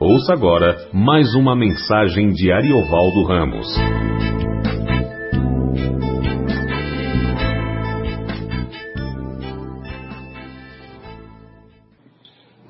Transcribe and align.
Ouça 0.00 0.32
agora 0.32 0.88
mais 0.94 1.34
uma 1.34 1.56
mensagem 1.56 2.30
de 2.30 2.52
Ariovaldo 2.52 3.24
Ramos. 3.24 3.66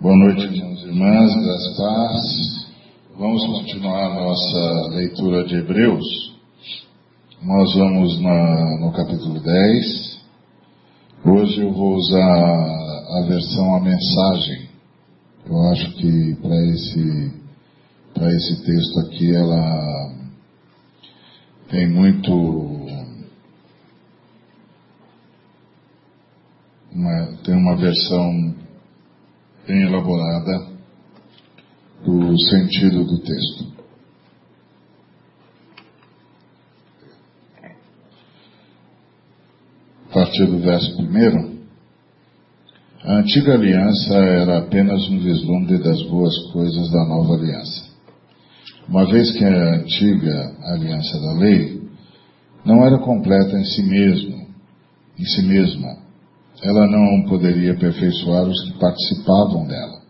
Boa 0.01 0.17
noite, 0.17 0.41
irmãos 0.41 0.83
e 0.83 0.87
irmãs, 0.87 1.35
graças 1.35 1.77
paz. 1.77 2.73
Vamos 3.19 3.45
continuar 3.45 4.07
a 4.07 4.15
nossa 4.15 4.89
leitura 4.95 5.45
de 5.45 5.57
Hebreus. 5.57 6.35
Nós 7.43 7.75
vamos 7.75 8.23
na, 8.23 8.81
no 8.81 8.91
capítulo 8.93 9.39
10. 9.39 10.19
Hoje 11.27 11.61
eu 11.61 11.75
vou 11.75 11.95
usar 11.95 12.19
a 13.19 13.27
versão 13.29 13.75
A 13.75 13.81
Mensagem 13.81 14.68
eu 15.49 15.63
acho 15.73 15.93
que 15.95 16.35
para 16.43 16.57
esse, 16.67 17.33
esse 18.37 18.65
texto 18.67 19.01
aqui 19.01 19.35
ela 19.35 20.15
tem 21.71 21.89
muito 21.89 22.31
uma, 26.93 27.27
tem 27.45 27.55
uma 27.55 27.77
versão 27.77 28.55
bem 29.67 29.83
elaborada 29.85 30.69
do 32.05 32.39
sentido 32.41 33.05
do 33.05 33.19
texto. 33.19 33.79
A 40.11 40.13
partir 40.13 40.47
do 40.47 40.59
verso 40.59 40.97
primeiro, 40.97 41.58
a 43.09 43.21
antiga 43.21 43.55
aliança 43.55 44.15
era 44.17 44.59
apenas 44.59 45.09
um 45.09 45.19
vislumbre 45.19 45.79
das 45.79 46.03
boas 46.11 46.37
coisas 46.53 46.91
da 46.91 47.07
nova 47.07 47.37
aliança. 47.37 47.89
Uma 48.87 49.07
vez 49.07 49.31
que 49.33 49.43
a 49.47 49.77
antiga 49.77 50.55
aliança 50.75 51.19
da 51.19 51.33
lei 51.33 51.81
não 52.67 52.85
era 52.85 52.99
completa 52.99 53.59
em 53.59 53.65
si 53.65 53.83
mesmo, 53.83 54.37
em 55.19 55.25
si 55.25 55.43
mesma, 55.43 55.97
ela 56.63 56.87
não 56.87 57.23
poderia 57.31 57.73
aperfeiçoar 57.73 58.47
os 58.47 58.63
que 58.65 58.79
participavam 58.79 59.67
dela. 59.67 60.03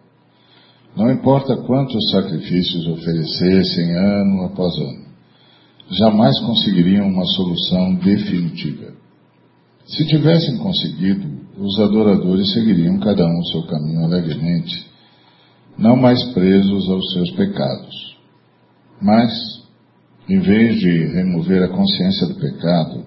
Não 0.96 1.12
importa 1.12 1.56
quantos 1.56 2.10
sacrifícios 2.10 2.84
oferecessem 2.88 3.92
ano 3.92 4.46
após 4.46 4.74
ano, 4.76 5.04
jamais 5.88 6.36
conseguiriam 6.40 7.06
uma 7.06 7.24
solução 7.26 7.94
definitiva. 7.94 8.92
Se 9.86 10.04
tivessem 10.08 10.58
conseguido 10.58 11.37
os 11.60 11.78
adoradores 11.80 12.52
seguiriam 12.52 12.98
cada 13.00 13.26
um 13.26 13.42
seu 13.44 13.66
caminho 13.66 14.04
alegremente, 14.04 14.86
não 15.76 15.96
mais 15.96 16.22
presos 16.32 16.88
aos 16.88 17.12
seus 17.12 17.30
pecados. 17.32 18.16
Mas, 19.00 19.32
em 20.28 20.38
vez 20.40 20.78
de 20.78 21.06
remover 21.14 21.62
a 21.62 21.68
consciência 21.68 22.26
do 22.28 22.34
pecado, 22.34 23.06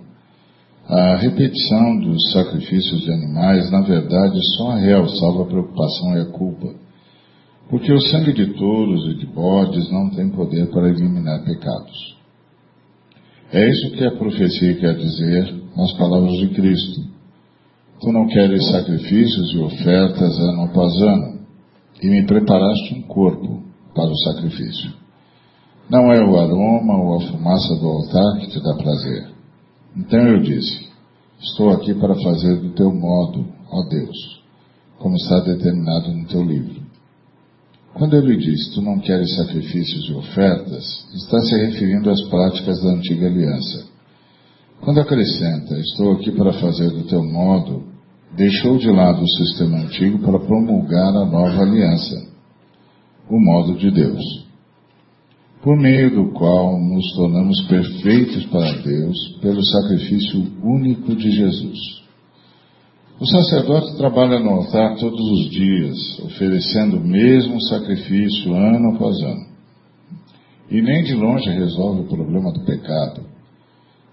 a 0.88 1.16
repetição 1.17 1.99
dos 1.99 2.31
sacrifícios 2.31 3.02
de 3.02 3.11
animais, 3.11 3.72
na 3.72 3.81
verdade, 3.81 4.39
só 4.57 4.72
realçava 4.72 5.44
a 5.44 5.45
preocupação 5.45 6.17
e 6.17 6.22
a 6.22 6.25
culpa, 6.25 6.73
porque 7.69 7.91
o 7.91 8.02
sangue 8.02 8.33
de 8.33 8.53
touros 8.53 9.13
e 9.13 9.19
de 9.19 9.27
bodes 9.27 9.89
não 9.91 10.09
tem 10.09 10.29
poder 10.29 10.69
para 10.72 10.89
eliminar 10.89 11.45
pecados. 11.45 12.17
É 13.53 13.69
isso 13.69 13.91
que 13.91 14.03
a 14.05 14.11
profecia 14.11 14.75
quer 14.75 14.95
dizer 14.95 15.53
nas 15.75 15.94
palavras 15.94 16.38
de 16.38 16.49
Cristo. 16.49 17.11
Tu 18.02 18.11
não 18.11 18.25
queres 18.25 18.66
sacrifícios 18.71 19.53
e 19.53 19.59
ofertas 19.59 20.39
ano 20.39 20.63
após 20.63 20.91
ano, 21.02 21.41
e 22.02 22.09
me 22.09 22.25
preparaste 22.25 22.95
um 22.95 23.03
corpo 23.03 23.61
para 23.94 24.09
o 24.09 24.17
sacrifício. 24.17 24.91
Não 25.88 26.11
é 26.11 26.19
o 26.19 26.35
aroma 26.35 26.97
ou 26.97 27.17
a 27.17 27.27
fumaça 27.27 27.75
do 27.75 27.88
altar 27.88 28.39
que 28.39 28.50
te 28.50 28.59
dá 28.59 28.73
prazer. 28.73 29.29
Então 29.95 30.19
eu 30.19 30.41
disse: 30.41 30.88
Estou 31.40 31.69
aqui 31.69 31.94
para 31.94 32.16
fazer 32.16 32.56
do 32.61 32.72
teu 32.72 32.91
modo, 32.91 33.45
ó 33.69 33.84
Deus, 33.88 34.41
como 34.97 35.16
está 35.17 35.40
determinado 35.41 36.11
no 36.11 36.25
teu 36.25 36.44
livro. 36.44 36.81
Quando 37.94 38.16
ele 38.16 38.35
diz: 38.38 38.73
Tu 38.73 38.81
não 38.81 38.97
queres 38.97 39.35
sacrifícios 39.35 40.09
e 40.09 40.13
ofertas, 40.13 41.07
está 41.13 41.40
se 41.41 41.56
referindo 41.67 42.09
às 42.09 42.22
práticas 42.29 42.81
da 42.81 42.94
antiga 42.94 43.28
aliança. 43.28 43.85
Quando 44.81 45.01
acrescenta: 45.01 45.78
Estou 45.78 46.13
aqui 46.13 46.31
para 46.31 46.53
fazer 46.53 46.90
do 46.90 47.03
teu 47.03 47.23
modo, 47.23 47.91
deixou 48.36 48.78
de 48.78 48.90
lado 48.90 49.22
o 49.22 49.30
sistema 49.30 49.78
antigo 49.80 50.19
para 50.19 50.40
promulgar 50.40 51.09
a 51.16 51.25
nova 51.25 51.62
aliança, 51.62 52.28
o 53.30 53.40
modo 53.40 53.78
de 53.78 53.92
Deus, 53.92 54.46
por 55.62 55.78
meio 55.78 56.09
do 56.12 56.31
qual 56.34 56.80
nos 56.80 57.14
tornamos 57.14 57.62
perfeitos 57.68 58.46
para 58.46 58.81
Deus 58.81 59.18
pelo 59.41 59.64
sacrifício 59.64 60.47
único 60.64 61.16
de 61.16 61.30
Jesus. 61.31 62.02
O 63.20 63.28
sacerdote 63.28 63.97
trabalha 63.97 64.40
no 64.40 64.50
altar 64.50 64.96
todos 64.96 65.20
os 65.20 65.52
dias, 65.52 66.20
oferecendo 66.25 66.97
o 66.97 67.06
mesmo 67.06 67.62
sacrifício 67.62 68.56
ano 68.56 68.96
após 68.96 69.16
ano. 69.22 69.52
E 70.72 70.81
nem 70.81 71.03
de 71.03 71.14
longe 71.14 71.50
resolve 71.52 72.02
o 72.02 72.08
problema 72.08 72.52
do 72.52 72.66
pecado 72.66 73.31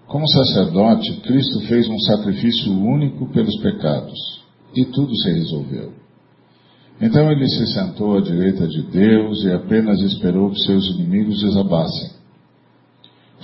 como 0.09 0.27
sacerdote, 0.27 1.21
Cristo 1.21 1.61
fez 1.67 1.87
um 1.87 1.99
sacrifício 1.99 2.73
único 2.73 3.31
pelos 3.31 3.55
pecados 3.61 4.17
e 4.75 4.83
tudo 4.85 5.15
se 5.15 5.31
resolveu. 5.31 5.93
Então 6.99 7.31
ele 7.31 7.47
se 7.47 7.67
sentou 7.73 8.17
à 8.17 8.21
direita 8.21 8.67
de 8.67 8.81
Deus 8.91 9.43
e 9.43 9.51
apenas 9.51 10.01
esperou 10.01 10.49
que 10.49 10.59
seus 10.63 10.83
inimigos 10.95 11.39
desabassem. 11.39 12.09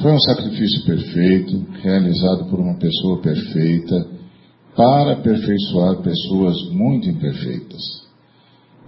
Foi 0.02 0.12
um 0.12 0.20
sacrifício 0.20 0.84
perfeito, 0.86 1.66
realizado 1.84 2.46
por 2.50 2.60
uma 2.60 2.78
pessoa 2.78 3.22
perfeita, 3.22 4.08
para 4.76 5.14
aperfeiçoar 5.14 6.02
pessoas 6.02 6.58
muito 6.72 7.08
imperfeitas. 7.08 8.04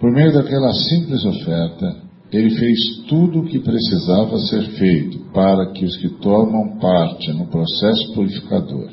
Por 0.00 0.12
meio 0.12 0.32
daquela 0.32 0.72
simples 0.74 1.24
oferta, 1.24 2.07
ele 2.30 2.50
fez 2.50 2.78
tudo 3.08 3.40
o 3.40 3.44
que 3.46 3.58
precisava 3.58 4.38
ser 4.38 4.62
feito 4.76 5.18
para 5.32 5.72
que 5.72 5.84
os 5.84 5.96
que 5.96 6.08
tomam 6.20 6.78
parte 6.78 7.32
no 7.32 7.46
processo 7.46 8.12
purificador. 8.14 8.90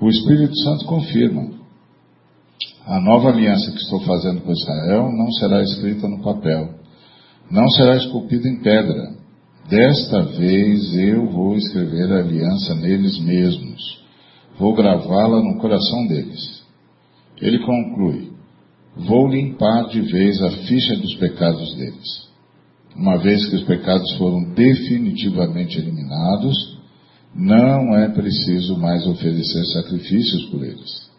O 0.00 0.08
Espírito 0.08 0.56
Santo 0.58 0.84
confirma. 0.86 1.62
A 2.84 3.00
nova 3.00 3.28
aliança 3.28 3.70
que 3.70 3.78
estou 3.78 4.00
fazendo 4.00 4.40
com 4.40 4.50
Israel 4.50 5.12
não 5.12 5.30
será 5.32 5.62
escrita 5.62 6.08
no 6.08 6.20
papel, 6.20 6.74
não 7.48 7.68
será 7.68 7.96
esculpida 7.96 8.48
em 8.48 8.60
pedra. 8.60 9.14
Desta 9.68 10.22
vez 10.22 10.92
eu 10.96 11.30
vou 11.30 11.54
escrever 11.54 12.12
a 12.12 12.18
aliança 12.18 12.74
neles 12.74 13.16
mesmos. 13.20 14.02
Vou 14.58 14.74
gravá-la 14.74 15.40
no 15.40 15.58
coração 15.58 16.08
deles. 16.08 16.64
Ele 17.40 17.60
conclui: 17.60 18.31
vou 18.96 19.28
limpar 19.28 19.88
de 19.88 20.00
vez 20.00 20.42
a 20.42 20.50
ficha 20.50 20.96
dos 20.96 21.14
pecados 21.16 21.74
deles. 21.76 22.28
Uma 22.94 23.16
vez 23.16 23.48
que 23.48 23.56
os 23.56 23.64
pecados 23.64 24.12
foram 24.16 24.52
definitivamente 24.52 25.78
eliminados, 25.78 26.54
não 27.34 27.96
é 27.96 28.08
preciso 28.08 28.76
mais 28.76 29.06
oferecer 29.06 29.64
sacrifícios 29.66 30.44
por 30.50 30.62
eles. 30.62 31.10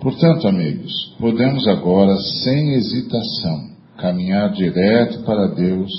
Portanto, 0.00 0.48
amigos, 0.48 0.92
podemos 1.18 1.68
agora, 1.68 2.16
sem 2.16 2.72
hesitação, 2.72 3.70
caminhar 3.98 4.50
direto 4.52 5.22
para 5.24 5.54
Deus 5.54 5.90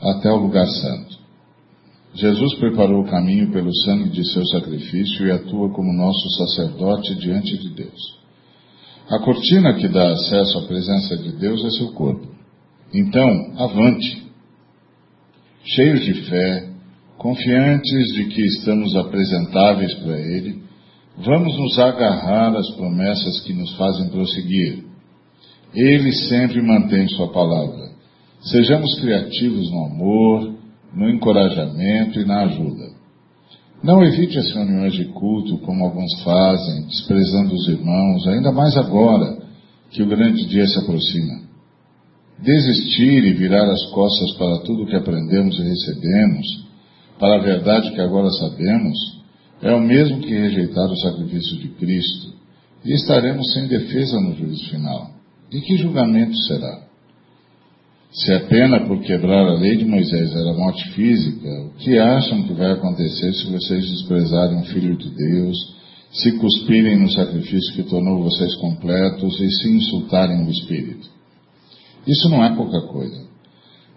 até 0.00 0.30
o 0.30 0.36
lugar 0.36 0.66
santo. 0.66 1.16
Jesus 2.14 2.54
preparou 2.54 3.02
o 3.02 3.10
caminho 3.10 3.52
pelo 3.52 3.74
sangue 3.84 4.08
de 4.08 4.24
seu 4.32 4.44
sacrifício 4.46 5.26
e 5.26 5.30
atua 5.30 5.68
como 5.70 5.92
nosso 5.92 6.28
sacerdote 6.30 7.14
diante 7.16 7.58
de 7.58 7.74
Deus. 7.74 8.16
A 9.08 9.20
cortina 9.20 9.74
que 9.74 9.86
dá 9.86 10.10
acesso 10.10 10.58
à 10.58 10.62
presença 10.62 11.16
de 11.16 11.32
Deus 11.36 11.64
é 11.64 11.70
seu 11.70 11.92
corpo. 11.92 12.26
Então, 12.92 13.52
avante. 13.56 14.26
Cheios 15.64 16.04
de 16.04 16.14
fé, 16.28 16.70
confiantes 17.16 18.12
de 18.14 18.24
que 18.26 18.42
estamos 18.42 18.96
apresentáveis 18.96 19.94
para 19.94 20.18
Ele, 20.18 20.62
vamos 21.18 21.56
nos 21.56 21.78
agarrar 21.78 22.56
às 22.56 22.68
promessas 22.72 23.40
que 23.42 23.52
nos 23.52 23.76
fazem 23.76 24.08
prosseguir. 24.08 24.84
Ele 25.72 26.12
sempre 26.12 26.60
mantém 26.60 27.08
Sua 27.08 27.28
palavra. 27.28 27.90
Sejamos 28.40 28.98
criativos 29.00 29.70
no 29.70 29.84
amor, 29.84 30.54
no 30.92 31.08
encorajamento 31.10 32.20
e 32.20 32.24
na 32.24 32.42
ajuda. 32.42 32.85
Não 33.86 34.02
evite 34.02 34.36
as 34.36 34.52
reuniões 34.52 34.94
de 34.94 35.04
culto 35.04 35.58
como 35.58 35.84
alguns 35.84 36.12
fazem, 36.24 36.86
desprezando 36.86 37.54
os 37.54 37.68
irmãos, 37.68 38.26
ainda 38.26 38.50
mais 38.50 38.76
agora 38.76 39.38
que 39.90 40.02
o 40.02 40.08
grande 40.08 40.44
dia 40.48 40.66
se 40.66 40.76
aproxima. 40.80 41.42
Desistir 42.36 43.24
e 43.24 43.34
virar 43.34 43.70
as 43.70 43.86
costas 43.92 44.32
para 44.32 44.58
tudo 44.64 44.86
que 44.86 44.96
aprendemos 44.96 45.56
e 45.56 45.62
recebemos, 45.62 46.66
para 47.16 47.36
a 47.36 47.44
verdade 47.44 47.92
que 47.92 48.00
agora 48.00 48.28
sabemos, 48.30 48.98
é 49.62 49.72
o 49.72 49.80
mesmo 49.80 50.18
que 50.18 50.34
rejeitar 50.36 50.90
o 50.90 50.96
sacrifício 50.96 51.56
de 51.58 51.68
Cristo, 51.68 52.34
e 52.84 52.92
estaremos 52.92 53.52
sem 53.52 53.68
defesa 53.68 54.20
no 54.20 54.34
juízo 54.34 54.68
final. 54.68 55.12
E 55.52 55.60
que 55.60 55.76
julgamento 55.76 56.36
será? 56.38 56.85
Se 58.12 58.32
a 58.32 58.40
pena 58.46 58.86
por 58.86 59.00
quebrar 59.00 59.46
a 59.46 59.58
lei 59.58 59.76
de 59.76 59.84
Moisés 59.84 60.34
era 60.34 60.52
morte 60.54 60.88
física, 60.90 61.48
o 61.66 61.70
que 61.78 61.98
acham 61.98 62.44
que 62.44 62.54
vai 62.54 62.72
acontecer 62.72 63.32
se 63.34 63.46
vocês 63.50 63.90
desprezarem 63.90 64.60
o 64.60 64.64
Filho 64.64 64.96
de 64.96 65.10
Deus, 65.10 65.56
se 66.12 66.32
cuspirem 66.38 66.98
no 66.98 67.10
sacrifício 67.10 67.74
que 67.74 67.82
tornou 67.82 68.22
vocês 68.22 68.54
completos 68.56 69.38
e 69.40 69.50
se 69.50 69.68
insultarem 69.68 70.46
o 70.46 70.50
Espírito? 70.50 71.08
Isso 72.06 72.28
não 72.28 72.42
é 72.44 72.54
pouca 72.54 72.80
coisa. 72.88 73.26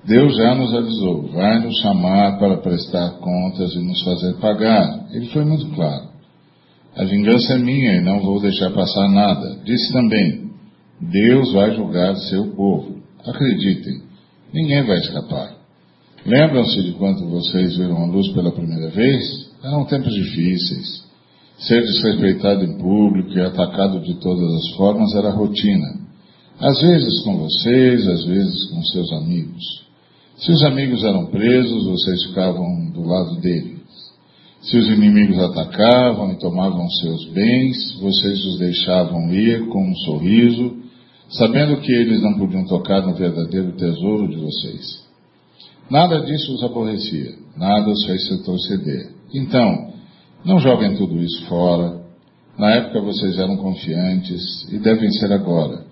Deus 0.04 0.36
já 0.36 0.56
nos 0.56 0.74
avisou, 0.74 1.28
vai 1.32 1.60
nos 1.60 1.80
chamar 1.82 2.40
para 2.40 2.58
prestar 2.58 3.20
contas 3.20 3.74
e 3.74 3.80
nos 3.80 4.02
fazer 4.02 4.34
pagar. 4.40 5.08
Ele 5.12 5.28
foi 5.28 5.46
muito 5.46 5.68
claro. 5.76 6.10
A 6.96 7.04
vingança 7.04 7.54
é 7.54 7.58
minha 7.58 7.96
e 7.96 8.02
não 8.02 8.20
vou 8.22 8.42
deixar 8.42 8.72
passar 8.72 9.08
nada. 9.10 9.60
Disse 9.64 9.92
também, 9.94 10.50
Deus 11.00 11.52
vai 11.54 11.76
julgar 11.76 12.16
seu 12.16 12.48
povo. 12.56 12.99
Acreditem, 13.26 14.02
ninguém 14.54 14.84
vai 14.84 14.98
escapar. 15.00 15.58
Lembram-se 16.26 16.84
de 16.84 16.94
quando 16.94 17.30
vocês 17.30 17.78
viram 17.78 18.04
a 18.04 18.06
luz 18.06 18.28
pela 18.34 18.52
primeira 18.52 18.90
vez? 18.90 19.50
Eram 19.64 19.86
tempos 19.86 20.14
difíceis. 20.14 21.08
Ser 21.58 21.82
desrespeitado 21.82 22.64
em 22.64 22.78
público 22.78 23.32
e 23.32 23.42
atacado 23.42 24.00
de 24.02 24.14
todas 24.16 24.54
as 24.54 24.76
formas 24.76 25.14
era 25.16 25.32
rotina. 25.32 26.00
Às 26.60 26.82
vezes 26.82 27.22
com 27.24 27.38
vocês, 27.38 28.08
às 28.08 28.26
vezes 28.26 28.70
com 28.70 28.84
seus 28.84 29.12
amigos. 29.14 29.64
Se 30.38 30.52
os 30.52 30.64
amigos 30.64 31.04
eram 31.04 31.26
presos, 31.26 31.86
vocês 31.86 32.24
ficavam 32.28 32.92
do 32.92 33.06
lado 33.06 33.42
deles. 33.42 33.80
Se 34.62 34.78
os 34.78 34.88
inimigos 34.88 35.38
atacavam 35.40 36.32
e 36.32 36.40
tomavam 36.40 36.90
seus 36.90 37.30
bens, 37.30 37.98
vocês 38.00 38.46
os 38.46 38.60
deixavam 38.60 39.34
ir 39.34 39.68
com 39.68 39.90
um 39.90 39.96
sorriso, 39.96 40.78
sabendo 41.30 41.80
que 41.82 41.92
eles 41.92 42.22
não 42.22 42.38
podiam 42.38 42.66
tocar 42.66 43.02
no 43.06 43.14
verdadeiro 43.14 43.74
tesouro 43.74 44.28
de 44.28 44.38
vocês. 44.38 45.08
Nada 45.90 46.22
disso 46.22 46.54
os 46.54 46.64
aborrecia, 46.64 47.36
nada 47.58 47.90
os 47.90 48.06
fez 48.06 48.30
retroceder. 48.30 49.12
Então, 49.34 49.94
não 50.46 50.60
joguem 50.60 50.96
tudo 50.96 51.22
isso 51.22 51.46
fora. 51.46 52.00
Na 52.58 52.76
época 52.76 53.02
vocês 53.02 53.38
eram 53.38 53.58
confiantes 53.58 54.68
e 54.72 54.78
devem 54.80 55.12
ser 55.12 55.32
agora. 55.32 55.86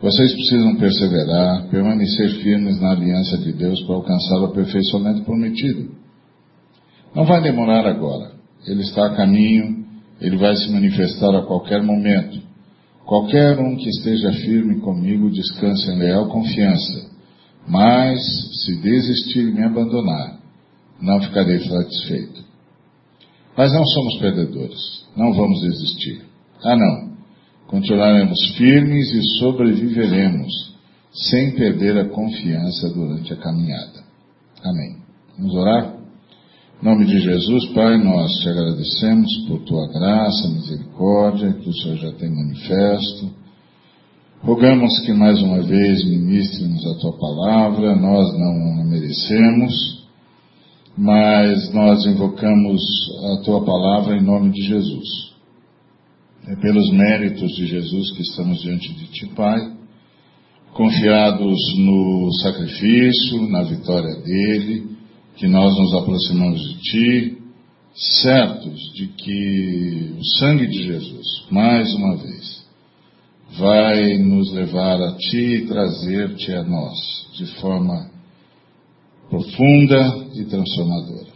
Vocês 0.00 0.32
precisam 0.32 0.76
perseverar, 0.76 1.68
permanecer 1.68 2.42
firmes 2.42 2.80
na 2.80 2.90
aliança 2.90 3.38
de 3.38 3.52
Deus 3.52 3.80
para 3.82 3.94
alcançar 3.94 4.40
o 4.40 4.46
aperfeiçoamento 4.46 5.22
prometido. 5.22 5.90
Não 7.14 7.24
vai 7.24 7.40
demorar 7.40 7.86
agora. 7.86 8.32
Ele 8.66 8.82
está 8.82 9.06
a 9.06 9.14
caminho, 9.14 9.84
ele 10.20 10.36
vai 10.36 10.56
se 10.56 10.70
manifestar 10.72 11.34
a 11.36 11.42
qualquer 11.42 11.82
momento. 11.82 12.40
Qualquer 13.06 13.58
um 13.58 13.76
que 13.76 13.88
esteja 13.88 14.32
firme 14.32 14.80
comigo 14.80 15.30
descansa 15.30 15.92
em 15.92 15.98
leal 15.98 16.28
confiança. 16.28 17.10
Mas, 17.66 18.20
se 18.64 18.76
desistir 18.80 19.48
e 19.48 19.52
me 19.52 19.64
abandonar, 19.64 20.38
não 21.00 21.20
ficarei 21.20 21.60
satisfeito. 21.60 22.42
Mas 23.56 23.72
não 23.72 23.84
somos 23.84 24.18
perdedores. 24.18 25.06
Não 25.16 25.32
vamos 25.32 25.60
desistir. 25.60 26.22
Ah, 26.64 26.76
não. 26.76 27.12
Continuaremos 27.66 28.38
firmes 28.56 29.12
e 29.12 29.38
sobreviveremos, 29.38 30.74
sem 31.12 31.52
perder 31.52 31.98
a 31.98 32.08
confiança 32.08 32.88
durante 32.90 33.32
a 33.32 33.36
caminhada. 33.36 34.04
Amém. 34.62 34.98
Vamos 35.38 35.54
orar? 35.54 36.01
Em 36.82 36.84
nome 36.84 37.06
de 37.06 37.20
Jesus, 37.20 37.66
Pai, 37.74 37.96
nós 37.96 38.28
te 38.40 38.48
agradecemos 38.48 39.30
por 39.46 39.60
tua 39.60 39.86
graça, 39.86 40.48
misericórdia, 40.48 41.52
que 41.52 41.68
o 41.68 41.72
Senhor 41.72 41.96
já 41.96 42.12
tem 42.14 42.28
manifesto. 42.28 43.30
Rogamos 44.40 44.90
que 45.06 45.12
mais 45.12 45.40
uma 45.40 45.62
vez 45.62 46.04
ministre-nos 46.04 46.84
a 46.84 46.98
tua 46.98 47.16
palavra, 47.20 47.94
nós 47.94 48.36
não 48.36 48.80
a 48.80 48.84
merecemos, 48.84 49.72
mas 50.98 51.72
nós 51.72 52.04
invocamos 52.04 52.82
a 53.32 53.42
tua 53.44 53.64
palavra 53.64 54.16
em 54.16 54.24
nome 54.24 54.50
de 54.50 54.62
Jesus. 54.62 55.08
É 56.48 56.56
pelos 56.56 56.90
méritos 56.90 57.54
de 57.54 57.64
Jesus 57.64 58.10
que 58.16 58.22
estamos 58.22 58.60
diante 58.60 58.92
de 58.92 59.06
Ti, 59.06 59.26
Pai, 59.36 59.72
confiados 60.74 61.60
no 61.78 62.28
sacrifício, 62.42 63.48
na 63.50 63.62
vitória 63.62 64.16
dele, 64.16 64.92
que 65.36 65.48
nós 65.48 65.76
nos 65.76 65.94
aproximamos 65.94 66.60
de 66.60 66.78
Ti, 66.80 67.38
certos 68.22 68.92
de 68.94 69.06
que 69.08 70.14
o 70.18 70.24
sangue 70.38 70.66
de 70.66 70.84
Jesus, 70.84 71.46
mais 71.50 71.92
uma 71.94 72.16
vez, 72.16 72.64
vai 73.58 74.18
nos 74.18 74.52
levar 74.52 75.00
a 75.00 75.16
Ti 75.16 75.36
e 75.36 75.66
trazer-te 75.66 76.52
a 76.52 76.62
nós 76.64 76.96
de 77.36 77.46
forma 77.60 78.10
profunda 79.28 80.26
e 80.34 80.44
transformadora. 80.44 81.32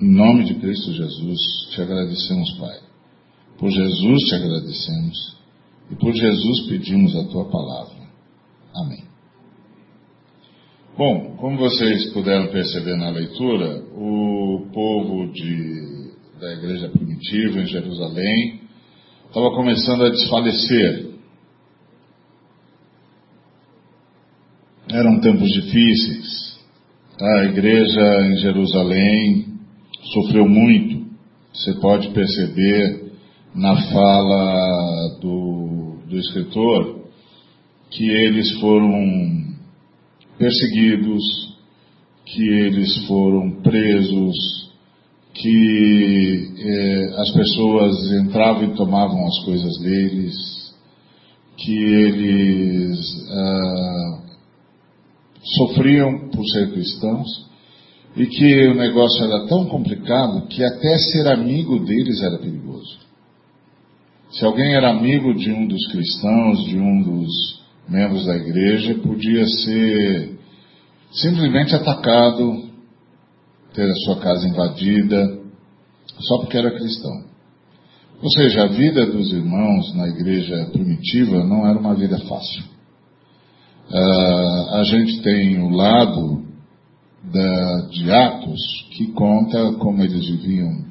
Em 0.00 0.10
nome 0.10 0.44
de 0.44 0.54
Cristo 0.54 0.92
Jesus, 0.92 1.40
te 1.70 1.82
agradecemos, 1.82 2.50
Pai. 2.58 2.80
Por 3.58 3.70
Jesus 3.70 4.22
te 4.28 4.34
agradecemos 4.34 5.36
e 5.90 5.94
por 5.94 6.12
Jesus 6.12 6.66
pedimos 6.68 7.14
a 7.14 7.24
tua 7.24 7.44
palavra. 7.44 7.94
Amém. 8.74 9.13
Bom, 10.96 11.34
como 11.38 11.58
vocês 11.58 12.12
puderam 12.12 12.52
perceber 12.52 12.94
na 12.94 13.10
leitura, 13.10 13.82
o 13.96 14.68
povo 14.72 15.26
de, 15.32 16.12
da 16.40 16.52
igreja 16.52 16.88
primitiva 16.88 17.58
em 17.58 17.66
Jerusalém 17.66 18.60
estava 19.26 19.50
começando 19.56 20.04
a 20.04 20.10
desfalecer. 20.10 21.06
Eram 24.92 25.18
tempos 25.18 25.48
difíceis. 25.48 26.60
A 27.20 27.44
igreja 27.46 28.26
em 28.28 28.36
Jerusalém 28.36 29.46
sofreu 30.12 30.48
muito. 30.48 31.06
Você 31.52 31.74
pode 31.80 32.10
perceber 32.10 33.10
na 33.52 33.74
fala 33.90 35.18
do, 35.20 35.98
do 36.06 36.16
escritor 36.16 37.00
que 37.90 38.08
eles 38.08 38.48
foram 38.60 39.43
perseguidos, 40.44 41.56
que 42.26 42.42
eles 42.42 43.06
foram 43.06 43.62
presos, 43.62 44.34
que 45.32 46.52
eh, 46.58 47.14
as 47.16 47.30
pessoas 47.32 48.12
entravam 48.12 48.64
e 48.64 48.76
tomavam 48.76 49.26
as 49.26 49.38
coisas 49.46 49.78
deles, 49.80 50.34
que 51.56 51.74
eles 51.74 53.26
ah, 53.30 54.18
sofriam 55.56 56.28
por 56.28 56.44
ser 56.46 56.72
cristãos 56.72 57.46
e 58.14 58.26
que 58.26 58.68
o 58.68 58.74
negócio 58.74 59.24
era 59.24 59.46
tão 59.46 59.64
complicado 59.64 60.46
que 60.48 60.62
até 60.62 60.98
ser 60.98 61.26
amigo 61.28 61.78
deles 61.86 62.22
era 62.22 62.36
perigoso. 62.38 62.98
Se 64.30 64.44
alguém 64.44 64.74
era 64.74 64.90
amigo 64.90 65.32
de 65.32 65.50
um 65.50 65.66
dos 65.66 65.86
cristãos, 65.90 66.64
de 66.66 66.78
um 66.78 67.02
dos 67.02 67.64
membros 67.88 68.26
da 68.26 68.36
igreja, 68.36 68.94
podia 68.96 69.46
ser 69.46 70.33
simplesmente 71.14 71.74
atacado, 71.74 72.68
ter 73.72 73.90
a 73.90 73.94
sua 74.04 74.16
casa 74.20 74.48
invadida, 74.48 75.38
só 76.20 76.38
porque 76.38 76.56
era 76.56 76.70
cristão. 76.70 77.24
Ou 78.22 78.30
seja, 78.30 78.64
a 78.64 78.68
vida 78.68 79.06
dos 79.06 79.32
irmãos 79.32 79.94
na 79.94 80.08
igreja 80.08 80.68
primitiva 80.72 81.44
não 81.44 81.66
era 81.66 81.78
uma 81.78 81.94
vida 81.94 82.18
fácil. 82.20 82.62
Uh, 83.90 84.74
a 84.76 84.84
gente 84.84 85.20
tem 85.22 85.60
o 85.60 85.68
lado 85.70 86.42
da, 87.22 87.80
de 87.90 88.10
Atos 88.10 88.60
que 88.92 89.12
conta 89.12 89.74
como 89.74 90.02
eles 90.02 90.26
viviam 90.26 90.84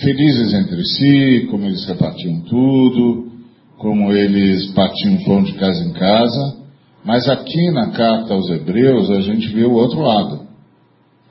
felizes 0.00 0.52
entre 0.54 0.82
si, 0.84 1.46
como 1.50 1.64
eles 1.66 1.84
repartiam 1.84 2.40
tudo, 2.40 3.30
como 3.78 4.12
eles 4.12 4.72
partiam 4.72 5.22
pão 5.24 5.42
de 5.42 5.52
casa 5.54 5.84
em 5.84 5.92
casa. 5.92 6.61
Mas 7.04 7.28
aqui 7.28 7.70
na 7.72 7.90
carta 7.90 8.34
aos 8.34 8.48
Hebreus 8.48 9.10
a 9.10 9.20
gente 9.20 9.48
vê 9.48 9.64
o 9.64 9.72
outro 9.72 10.00
lado. 10.00 10.46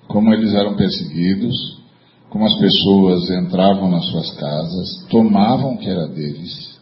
Como 0.07 0.33
eles 0.33 0.53
eram 0.53 0.75
perseguidos, 0.75 1.81
como 2.29 2.45
as 2.45 2.57
pessoas 2.59 3.29
entravam 3.29 3.89
nas 3.89 4.05
suas 4.07 4.31
casas, 4.31 5.05
tomavam 5.09 5.73
o 5.73 5.77
que 5.77 5.89
era 5.89 6.07
deles. 6.07 6.79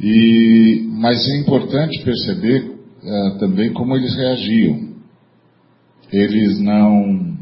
E, 0.00 0.88
mas 0.92 1.26
é 1.28 1.38
importante 1.38 2.02
perceber 2.04 2.62
uh, 2.62 3.38
também 3.38 3.72
como 3.72 3.96
eles 3.96 4.14
reagiam. 4.14 4.94
Eles 6.12 6.60
não, 6.60 7.36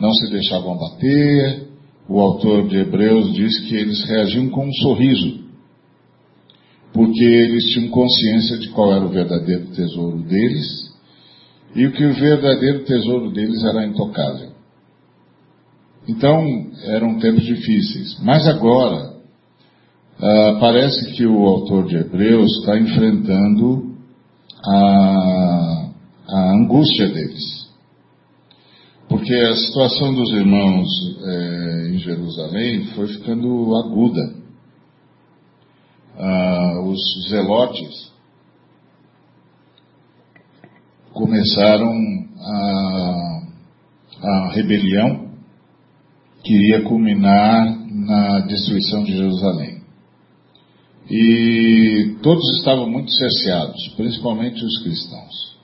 não 0.00 0.12
se 0.14 0.30
deixavam 0.30 0.78
bater, 0.78 1.68
o 2.08 2.20
autor 2.20 2.68
de 2.68 2.76
Hebreus 2.76 3.32
diz 3.34 3.60
que 3.60 3.74
eles 3.74 4.02
reagiam 4.04 4.48
com 4.48 4.66
um 4.66 4.72
sorriso, 4.74 5.41
porque 6.92 7.24
eles 7.24 7.64
tinham 7.72 7.88
consciência 7.90 8.58
de 8.58 8.68
qual 8.70 8.92
era 8.92 9.04
o 9.04 9.08
verdadeiro 9.08 9.66
tesouro 9.68 10.18
deles 10.22 10.92
e 11.74 11.88
que 11.88 12.04
o 12.04 12.14
verdadeiro 12.14 12.84
tesouro 12.84 13.30
deles 13.32 13.64
era 13.64 13.86
intocável. 13.86 14.52
Então, 16.06 16.44
eram 16.84 17.18
tempos 17.18 17.44
difíceis. 17.44 18.18
Mas 18.22 18.46
agora, 18.46 19.14
uh, 20.18 20.60
parece 20.60 21.12
que 21.12 21.24
o 21.24 21.46
autor 21.46 21.86
de 21.86 21.96
Hebreus 21.96 22.50
está 22.58 22.78
enfrentando 22.78 23.96
a, 24.66 25.90
a 26.28 26.52
angústia 26.56 27.08
deles. 27.08 27.62
Porque 29.08 29.34
a 29.34 29.56
situação 29.56 30.14
dos 30.14 30.30
irmãos 30.32 30.88
é, 31.22 31.88
em 31.90 31.98
Jerusalém 31.98 32.86
foi 32.94 33.08
ficando 33.08 33.76
aguda. 33.76 34.41
Ah, 36.24 36.80
os 36.84 37.00
zelotes 37.28 38.12
começaram 41.12 41.92
a, 42.38 43.42
a 44.22 44.52
rebelião 44.52 45.32
que 46.44 46.54
iria 46.54 46.82
culminar 46.82 47.76
na 47.90 48.38
destruição 48.46 49.02
de 49.02 49.16
Jerusalém. 49.16 49.82
E 51.10 52.14
todos 52.22 52.56
estavam 52.58 52.88
muito 52.88 53.10
cerceados, 53.10 53.88
principalmente 53.96 54.64
os 54.64 54.82
cristãos. 54.84 55.56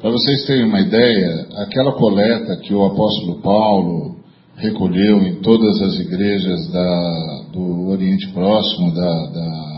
Para 0.00 0.10
vocês 0.10 0.44
terem 0.44 0.64
uma 0.64 0.80
ideia, 0.80 1.46
aquela 1.58 1.92
coleta 1.92 2.56
que 2.56 2.74
o 2.74 2.84
apóstolo 2.84 3.40
Paulo 3.40 4.16
recolheu 4.56 5.22
em 5.22 5.36
todas 5.36 5.80
as 5.82 6.00
igrejas 6.00 6.68
da, 6.72 7.42
do 7.52 7.90
Oriente 7.90 8.28
Próximo, 8.32 8.92
da, 8.92 9.26
da 9.26 9.69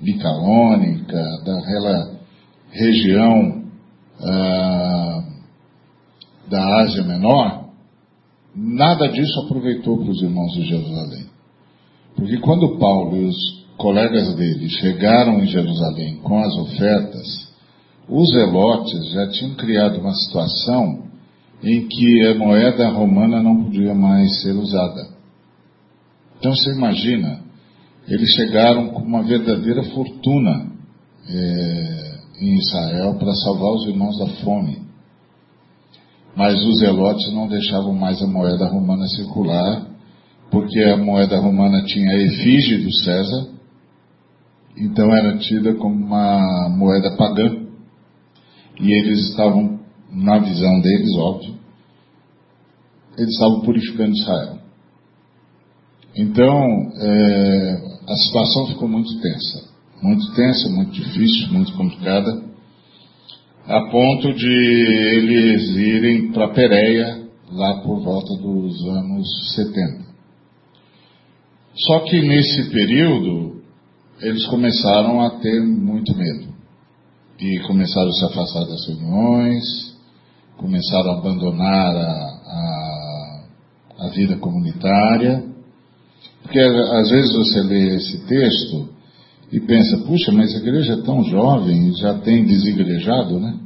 Licaônica, 0.00 1.22
daquela 1.44 2.16
região 2.70 3.64
ah, 4.20 5.24
da 6.48 6.80
Ásia 6.82 7.02
Menor, 7.02 7.70
nada 8.54 9.08
disso 9.08 9.40
aproveitou 9.40 9.98
para 9.98 10.10
os 10.10 10.22
irmãos 10.22 10.52
de 10.52 10.66
Jerusalém. 10.66 11.26
Porque 12.14 12.38
quando 12.38 12.78
Paulo 12.78 13.16
e 13.16 13.24
os 13.26 13.66
colegas 13.76 14.34
dele 14.34 14.68
chegaram 14.68 15.40
em 15.42 15.46
Jerusalém 15.46 16.16
com 16.22 16.38
as 16.38 16.54
ofertas, 16.56 17.54
os 18.08 18.28
zelotes 18.30 19.10
já 19.12 19.28
tinham 19.28 19.54
criado 19.54 20.00
uma 20.00 20.14
situação 20.14 21.06
em 21.62 21.86
que 21.88 22.26
a 22.26 22.34
moeda 22.34 22.88
romana 22.88 23.42
não 23.42 23.64
podia 23.64 23.94
mais 23.94 24.42
ser 24.42 24.52
usada. 24.52 25.08
Então 26.38 26.52
você 26.52 26.72
imagina, 26.72 27.40
eles 28.08 28.30
chegaram 28.34 28.88
com 28.90 29.02
uma 29.02 29.22
verdadeira 29.22 29.82
fortuna 29.82 30.70
é, 31.28 32.18
em 32.40 32.56
Israel 32.56 33.14
para 33.14 33.32
salvar 33.34 33.72
os 33.72 33.86
irmãos 33.86 34.16
da 34.18 34.26
fome. 34.44 34.86
Mas 36.36 36.54
os 36.64 36.80
zelotes 36.80 37.32
não 37.32 37.48
deixavam 37.48 37.94
mais 37.94 38.22
a 38.22 38.26
moeda 38.26 38.68
romana 38.68 39.06
circular, 39.08 39.88
porque 40.50 40.80
a 40.82 40.96
moeda 40.96 41.38
romana 41.40 41.82
tinha 41.84 42.10
a 42.10 42.22
efígie 42.22 42.78
do 42.78 42.92
César, 42.92 43.48
então 44.76 45.12
era 45.16 45.38
tida 45.38 45.74
como 45.74 45.94
uma 45.94 46.68
moeda 46.68 47.16
pagã. 47.16 47.66
E 48.78 48.92
eles 48.92 49.30
estavam, 49.30 49.80
na 50.12 50.38
visão 50.38 50.80
deles, 50.80 51.16
óbvio, 51.16 51.54
eles 53.18 53.32
estavam 53.32 53.62
purificando 53.62 54.12
Israel. 54.12 54.58
Então, 56.14 56.92
é, 57.00 57.85
a 58.06 58.14
situação 58.14 58.66
ficou 58.68 58.88
muito 58.88 59.20
tensa. 59.20 59.76
Muito 60.02 60.34
tensa, 60.34 60.68
muito 60.68 60.92
difícil, 60.92 61.48
muito 61.52 61.72
complicada, 61.72 62.44
a 63.66 63.80
ponto 63.90 64.32
de 64.32 64.48
eles 64.48 65.70
irem 65.70 66.30
para 66.30 66.48
Pérea 66.48 67.26
lá 67.50 67.80
por 67.82 68.00
volta 68.00 68.36
dos 68.36 68.86
anos 68.86 69.54
70. 69.54 70.06
Só 71.86 72.00
que 72.00 72.20
nesse 72.20 72.70
período, 72.70 73.62
eles 74.20 74.46
começaram 74.46 75.20
a 75.20 75.30
ter 75.40 75.60
muito 75.62 76.16
medo. 76.16 76.54
E 77.40 77.58
começaram 77.66 78.08
a 78.08 78.12
se 78.12 78.24
afastar 78.24 78.64
das 78.66 78.86
reuniões, 78.86 79.96
começaram 80.56 81.10
a 81.10 81.18
abandonar 81.18 81.96
a, 81.96 83.44
a, 83.98 84.06
a 84.06 84.08
vida 84.10 84.36
comunitária. 84.36 85.44
Porque 86.46 86.60
às 86.60 87.10
vezes 87.10 87.32
você 87.32 87.60
lê 87.60 87.96
esse 87.96 88.18
texto 88.24 88.88
e 89.50 89.58
pensa, 89.58 89.98
puxa, 90.06 90.30
mas 90.30 90.54
a 90.54 90.58
igreja 90.58 90.92
é 90.92 91.02
tão 91.02 91.24
jovem, 91.24 91.92
já 91.96 92.14
tem 92.20 92.44
desigrejado, 92.44 93.40
né? 93.40 93.58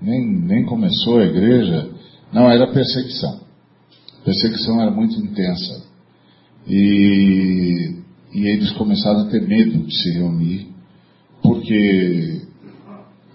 Nem, 0.00 0.26
nem 0.26 0.64
começou 0.64 1.18
a 1.18 1.26
igreja. 1.26 1.90
Não, 2.32 2.50
era 2.50 2.72
perseguição. 2.72 3.42
A 4.18 4.24
perseguição 4.24 4.80
era 4.80 4.90
muito 4.90 5.14
intensa. 5.20 5.84
E, 6.66 7.96
e 8.32 8.46
eles 8.48 8.72
começaram 8.72 9.20
a 9.20 9.28
ter 9.28 9.46
medo 9.46 9.86
de 9.86 9.94
se 9.94 10.10
reunir, 10.12 10.68
porque 11.42 12.40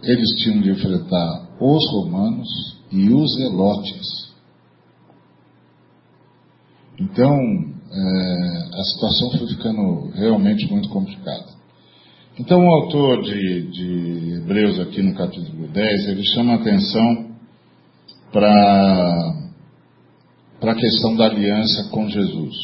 eles 0.01 0.29
tinham 0.37 0.59
de 0.59 0.71
enfrentar 0.71 1.49
os 1.59 1.91
romanos 1.91 2.49
e 2.91 3.09
os 3.13 3.35
zelotes. 3.35 4.31
Então, 6.99 7.71
é, 7.93 8.79
a 8.79 8.83
situação 8.83 9.31
foi 9.31 9.47
ficando 9.47 10.11
realmente 10.15 10.65
muito 10.71 10.87
complicada. 10.89 11.61
Então, 12.39 12.65
o 12.65 12.73
autor 12.73 13.21
de, 13.21 13.69
de 13.69 14.33
Hebreus, 14.37 14.79
aqui 14.79 15.01
no 15.01 15.13
capítulo 15.13 15.67
10, 15.67 16.07
ele 16.07 16.23
chama 16.23 16.55
atenção 16.55 17.35
para 18.31 19.33
a 20.61 20.75
questão 20.75 21.15
da 21.17 21.25
aliança 21.25 21.89
com 21.91 22.07
Jesus. 22.09 22.55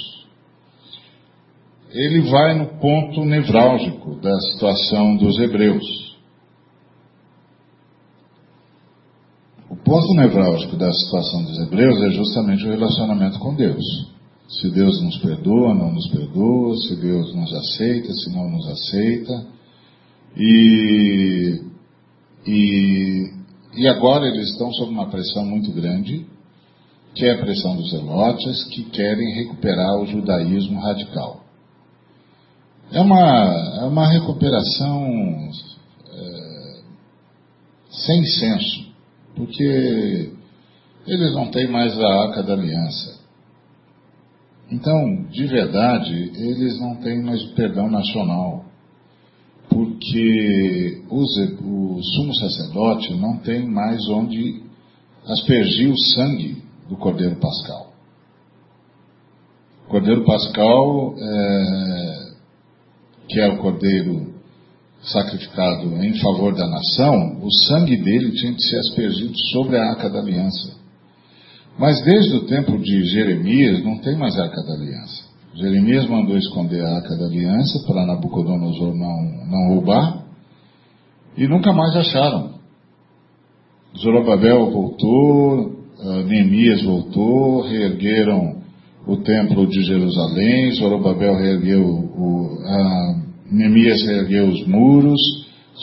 Ele 1.92 2.22
vai 2.30 2.58
no 2.58 2.80
ponto 2.80 3.26
nevrálgico 3.26 4.16
da 4.22 4.40
situação 4.40 5.18
dos 5.18 5.38
hebreus. 5.40 6.16
O 9.70 9.76
ponto 9.76 10.14
nevrálgico 10.14 10.78
da 10.78 10.92
situação 10.94 11.44
dos 11.44 11.60
hebreus 11.60 12.02
é 12.04 12.10
justamente 12.12 12.66
o 12.66 12.70
relacionamento 12.70 13.38
com 13.40 13.54
Deus. 13.54 14.17
Se 14.48 14.70
Deus 14.70 15.02
nos 15.02 15.18
perdoa, 15.18 15.74
não 15.74 15.92
nos 15.92 16.08
perdoa, 16.08 16.78
se 16.78 16.96
Deus 16.96 17.36
nos 17.36 17.54
aceita, 17.54 18.14
se 18.14 18.30
não 18.34 18.50
nos 18.50 18.66
aceita. 18.68 19.46
E, 20.38 21.62
e, 22.46 23.34
e 23.76 23.88
agora 23.88 24.26
eles 24.28 24.52
estão 24.52 24.72
sob 24.74 24.92
uma 24.92 25.10
pressão 25.10 25.46
muito 25.46 25.72
grande, 25.74 26.26
que 27.14 27.26
é 27.26 27.34
a 27.34 27.40
pressão 27.40 27.76
dos 27.76 27.90
zelotes, 27.90 28.64
que 28.66 28.86
querem 28.86 29.34
recuperar 29.34 30.00
o 30.00 30.06
judaísmo 30.06 30.80
radical. 30.80 31.42
É 32.92 33.02
uma, 33.02 33.80
é 33.82 33.86
uma 33.86 34.08
recuperação 34.08 35.50
é, 36.10 36.80
sem 37.90 38.24
senso, 38.24 38.88
porque 39.36 40.32
eles 41.06 41.34
não 41.34 41.52
têm 41.52 41.68
mais 41.70 42.00
a 42.00 42.24
arca 42.24 42.44
da 42.44 42.54
aliança. 42.54 43.17
Então, 44.70 45.24
de 45.30 45.48
verdade, 45.48 46.14
eles 46.36 46.80
não 46.80 46.96
têm 46.96 47.24
mais 47.24 47.44
perdão 47.54 47.90
nacional 47.90 48.66
porque 49.70 51.04
o 51.10 52.02
sumo 52.02 52.34
sacerdote 52.36 53.14
não 53.16 53.38
tem 53.38 53.68
mais 53.68 54.00
onde 54.10 54.64
aspergir 55.26 55.92
o 55.92 55.98
sangue 56.16 56.64
do 56.90 56.98
Cordeiro 56.98 57.36
Pascal. 57.36 57.94
O 59.86 59.90
Cordeiro 59.90 60.26
Pascal, 60.26 61.16
é, 61.18 62.32
que 63.30 63.40
é 63.40 63.48
o 63.50 63.58
Cordeiro 63.58 64.34
sacrificado 65.02 66.04
em 66.04 66.14
favor 66.20 66.56
da 66.56 66.68
nação, 66.68 67.40
o 67.42 67.52
sangue 67.68 67.98
dele 67.98 68.32
tinha 68.32 68.54
que 68.54 68.64
ser 68.64 68.80
aspergido 68.80 69.38
sobre 69.52 69.78
a 69.78 69.90
arca 69.92 70.10
da 70.10 70.20
aliança. 70.20 70.76
Mas 71.78 72.04
desde 72.04 72.36
o 72.36 72.46
tempo 72.46 72.78
de 72.80 73.06
Jeremias 73.06 73.84
não 73.84 74.00
tem 74.00 74.18
mais 74.18 74.38
arca 74.38 74.62
da 74.64 74.74
aliança. 74.74 75.28
Jeremias 75.56 76.08
mandou 76.08 76.38
esconder 76.38 76.84
a 76.84 76.96
arca 76.96 77.16
da 77.18 77.26
aliança 77.26 77.80
para 77.88 78.06
Nabucodonosor 78.06 78.96
não, 78.96 79.48
não 79.48 79.74
roubar 79.74 80.26
e 81.36 81.48
nunca 81.48 81.72
mais 81.74 81.96
acharam. 81.96 82.58
Zorobabel 83.98 84.72
voltou, 84.72 85.72
uh, 86.00 86.24
Neemias 86.28 86.84
voltou, 86.84 87.62
reergueram 87.62 88.58
o 89.08 89.18
templo 89.18 89.66
de 89.68 89.82
Jerusalém, 89.84 90.72
Zorobabel 90.74 91.36
reergueu 91.36 91.84
o, 91.84 92.58
uh, 92.60 93.28
Neemias 93.52 94.04
reergueu 94.04 94.50
os 94.50 94.68
muros, 94.68 95.22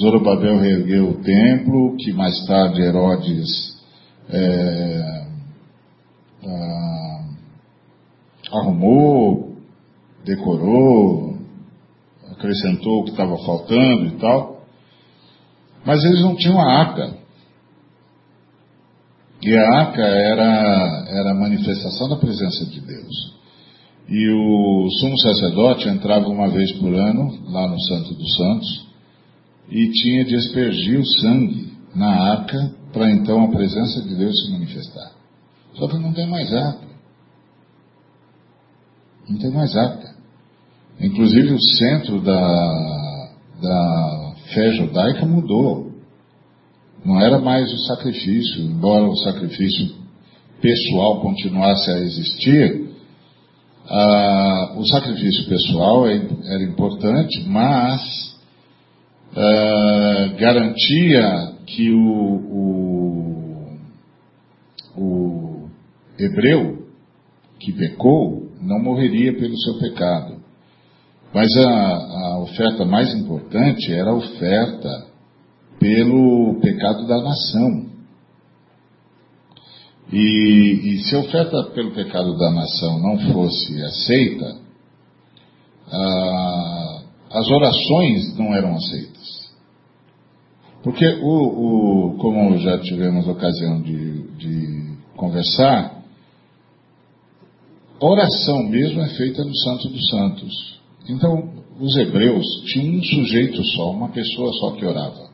Zorobabel 0.01 0.59
reergueu 0.59 1.11
o 1.11 1.23
templo, 1.23 1.97
que 1.97 2.13
mais 2.13 2.45
tarde 2.47 2.83
Herodes 2.83 3.75
é, 4.29 5.24
uh, 6.45 7.35
arrumou, 8.53 9.57
decorou, 10.25 11.39
acrescentou 12.31 13.01
o 13.01 13.05
que 13.05 13.11
estava 13.11 13.37
faltando 13.45 14.07
e 14.07 14.19
tal. 14.19 14.65
Mas 15.85 16.03
eles 16.05 16.21
não 16.21 16.37
tinham 16.37 16.61
a 16.61 16.81
arca. 16.81 17.15
E 19.43 19.55
a 19.55 19.79
arca 19.79 20.03
era, 20.03 21.07
era 21.09 21.31
a 21.33 21.35
manifestação 21.35 22.09
da 22.09 22.17
presença 22.17 22.65
de 22.67 22.81
Deus. 22.81 23.35
E 24.09 24.29
o 24.31 24.89
sumo 24.91 25.19
sacerdote 25.19 25.89
entrava 25.89 26.29
uma 26.29 26.49
vez 26.49 26.73
por 26.73 26.95
ano, 26.95 27.51
lá 27.51 27.69
no 27.69 27.81
Santo 27.81 28.15
dos 28.15 28.37
Santos, 28.37 28.87
e 29.71 29.91
tinha 29.91 30.25
de 30.25 30.37
aspergir 30.37 31.01
o 31.01 31.07
sangue 31.21 31.73
na 31.95 32.33
arca 32.33 32.75
para 32.93 33.11
então 33.11 33.45
a 33.45 33.51
presença 33.51 34.03
de 34.03 34.15
Deus 34.15 34.45
se 34.45 34.53
manifestar. 34.53 35.13
Só 35.75 35.89
que 35.89 35.99
não 35.99 36.13
tem 36.13 36.29
mais 36.29 36.53
arca. 36.53 36.87
Não 39.29 39.39
tem 39.39 39.51
mais 39.51 39.77
arca. 39.77 40.15
Inclusive 41.01 41.53
o 41.53 41.61
centro 41.61 42.21
da, 42.21 43.31
da 43.61 44.35
fé 44.53 44.73
judaica 44.73 45.27
mudou. 45.27 45.93
Não 47.05 47.21
era 47.21 47.39
mais 47.39 47.73
o 47.73 47.79
sacrifício, 47.87 48.63
embora 48.63 49.05
o 49.05 49.17
sacrifício 49.17 50.05
pessoal 50.61 51.21
continuasse 51.21 51.91
a 51.91 51.99
existir, 51.99 52.89
ah, 53.87 54.75
o 54.79 54.87
sacrifício 54.87 55.47
pessoal 55.47 56.09
é, 56.09 56.15
era 56.15 56.63
importante, 56.63 57.45
mas 57.47 58.35
ah, 59.37 60.35
garantia 60.39 61.53
que 61.67 61.91
o, 61.93 62.37
o, 64.97 64.97
o 64.97 65.69
hebreu 66.19 66.87
que 67.59 67.73
pecou 67.73 68.51
não 68.61 68.83
morreria 68.83 69.33
pelo 69.37 69.57
seu 69.59 69.79
pecado. 69.79 70.43
Mas 71.33 71.49
a, 71.57 71.69
a 71.69 72.39
oferta 72.43 72.85
mais 72.85 73.13
importante 73.15 73.93
era 73.93 74.11
a 74.11 74.15
oferta 74.15 75.07
pelo 75.81 76.61
pecado 76.61 77.07
da 77.07 77.21
nação. 77.23 77.87
E, 80.13 80.19
e, 80.85 80.99
se 81.05 81.17
a 81.17 81.19
oferta 81.19 81.65
pelo 81.75 81.93
pecado 81.93 82.37
da 82.37 82.51
nação 82.53 83.01
não 83.01 83.33
fosse 83.33 83.83
aceita, 83.83 84.57
as 87.31 87.49
orações 87.51 88.37
não 88.39 88.55
eram 88.55 88.77
aceitas. 88.77 89.53
Porque, 90.83 91.07
o, 91.23 92.13
o, 92.13 92.19
como 92.19 92.59
já 92.59 92.79
tivemos 92.79 93.27
ocasião 93.27 93.81
de, 93.83 94.23
de 94.37 94.97
conversar, 95.17 96.04
oração 98.01 98.65
mesmo 98.65 99.01
é 99.01 99.09
feita 99.11 99.45
no 99.45 99.57
Santo 99.57 99.89
dos 99.89 100.11
Santos. 100.11 100.81
Então, 101.09 101.53
os 101.81 101.97
hebreus 101.97 102.47
tinham 102.67 102.97
um 102.97 103.03
sujeito 103.03 103.63
só, 103.77 103.91
uma 103.91 104.09
pessoa 104.11 104.53
só 104.55 104.73
que 104.73 104.85
orava. 104.85 105.31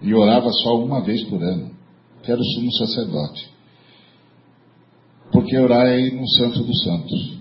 E 0.00 0.14
orava 0.14 0.50
só 0.50 0.76
uma 0.78 1.02
vez 1.02 1.22
por 1.24 1.42
ano, 1.42 1.70
que 2.22 2.30
era 2.30 2.40
o 2.40 2.44
sumo 2.44 2.72
sacerdote. 2.72 3.50
Porque 5.32 5.56
orar 5.58 5.86
é 5.86 6.10
no 6.10 6.28
Santo 6.28 6.62
dos 6.62 6.82
Santos. 6.82 7.38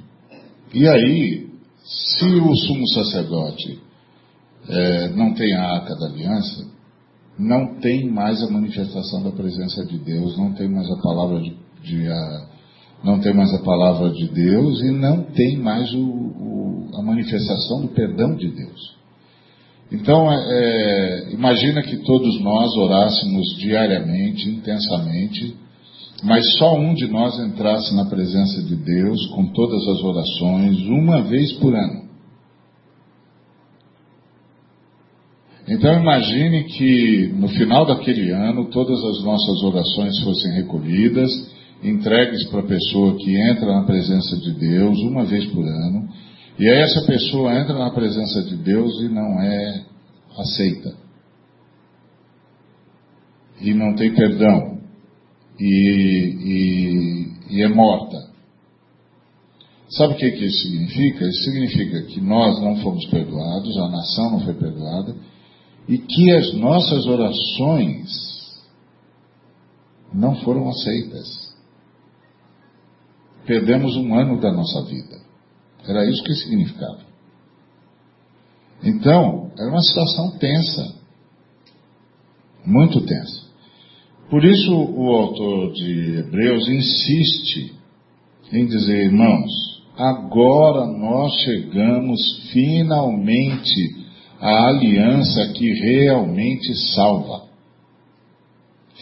E 0.73 0.87
aí, 0.87 1.49
se 1.83 2.25
o 2.25 2.55
sumo 2.55 2.87
sacerdote 2.89 3.79
é, 4.67 5.09
não 5.09 5.33
tem 5.33 5.53
a 5.55 5.75
arca 5.75 5.95
da 5.95 6.07
aliança, 6.07 6.67
não 7.39 7.79
tem 7.79 8.09
mais 8.09 8.41
a 8.43 8.49
manifestação 8.49 9.23
da 9.23 9.31
presença 9.31 9.85
de 9.85 9.97
Deus, 9.99 10.37
não 10.37 10.53
tem 10.53 10.67
mais 10.67 10.89
a 10.91 11.01
palavra 11.01 11.39
de, 11.39 11.55
de 11.83 12.07
a, 12.07 12.47
não 13.03 13.19
tem 13.19 13.33
mais 13.33 13.53
a 13.53 13.63
palavra 13.63 14.09
de 14.09 14.27
Deus 14.27 14.81
e 14.81 14.91
não 14.91 15.23
tem 15.23 15.57
mais 15.57 15.93
o, 15.93 15.99
o, 15.99 16.89
a 16.95 17.01
manifestação 17.01 17.81
do 17.81 17.89
perdão 17.89 18.35
de 18.35 18.49
Deus. 18.49 18.97
Então, 19.91 20.31
é, 20.31 20.35
é, 20.49 21.33
imagina 21.33 21.81
que 21.81 21.97
todos 22.03 22.41
nós 22.41 22.75
orássemos 22.75 23.55
diariamente, 23.57 24.49
intensamente, 24.49 25.55
mas 26.23 26.43
só 26.57 26.75
um 26.75 26.93
de 26.93 27.07
nós 27.07 27.39
entrasse 27.39 27.95
na 27.95 28.05
presença 28.05 28.63
de 28.63 28.75
Deus 28.75 29.27
com 29.27 29.47
todas 29.47 29.87
as 29.87 30.03
orações, 30.03 30.79
uma 30.87 31.21
vez 31.21 31.53
por 31.53 31.75
ano. 31.75 32.07
Então 35.69 35.93
imagine 35.99 36.63
que 36.63 37.33
no 37.35 37.49
final 37.49 37.85
daquele 37.85 38.31
ano 38.31 38.69
todas 38.69 39.03
as 39.03 39.23
nossas 39.23 39.63
orações 39.63 40.17
fossem 40.23 40.53
recolhidas 40.53 41.29
entregues 41.83 42.45
para 42.49 42.61
a 42.61 42.67
pessoa 42.67 43.15
que 43.17 43.35
entra 43.49 43.67
na 43.67 43.83
presença 43.83 44.37
de 44.37 44.51
Deus 44.53 44.99
uma 45.01 45.25
vez 45.25 45.45
por 45.47 45.65
ano, 45.65 46.09
e 46.59 46.67
aí 46.67 46.79
essa 46.79 47.05
pessoa 47.05 47.53
entra 47.53 47.77
na 47.77 47.91
presença 47.91 48.41
de 48.43 48.55
Deus 48.55 48.91
e 49.01 49.09
não 49.09 49.39
é 49.41 49.85
aceita. 50.37 50.95
E 53.61 53.73
não 53.73 53.95
tem 53.95 54.13
perdão. 54.13 54.79
E, 55.59 56.35
e, 57.49 57.57
e 57.57 57.63
é 57.63 57.67
morta. 57.67 58.27
Sabe 59.89 60.13
o 60.13 60.17
que, 60.17 60.31
que 60.31 60.45
isso 60.45 60.63
significa? 60.63 61.25
Isso 61.25 61.43
significa 61.43 62.01
que 62.03 62.21
nós 62.21 62.59
não 62.61 62.75
fomos 62.77 63.05
perdoados, 63.05 63.77
a 63.77 63.89
nação 63.89 64.31
não 64.31 64.39
foi 64.41 64.53
perdoada, 64.53 65.15
e 65.87 65.97
que 65.97 66.31
as 66.31 66.53
nossas 66.55 67.05
orações 67.05 68.09
não 70.13 70.35
foram 70.37 70.67
aceitas 70.69 71.46
perdemos 73.47 73.95
um 73.95 74.13
ano 74.13 74.39
da 74.39 74.51
nossa 74.51 74.83
vida. 74.83 75.17
Era 75.87 76.07
isso 76.07 76.21
que 76.23 76.35
significava. 76.35 76.99
Então, 78.83 79.51
era 79.57 79.69
uma 79.69 79.81
situação 79.81 80.37
tensa. 80.37 80.95
Muito 82.65 83.01
tensa. 83.01 83.47
Por 84.29 84.43
isso, 84.43 84.71
o 84.71 85.09
autor 85.15 85.73
de 85.73 86.17
Hebreus 86.19 86.67
insiste 86.67 87.73
em 88.51 88.65
dizer, 88.65 89.05
irmãos, 89.05 89.81
agora 89.97 90.85
nós 90.85 91.33
chegamos 91.41 92.19
finalmente 92.51 94.05
à 94.41 94.67
aliança 94.67 95.53
que 95.53 95.71
realmente 95.79 96.75
salva. 96.93 97.47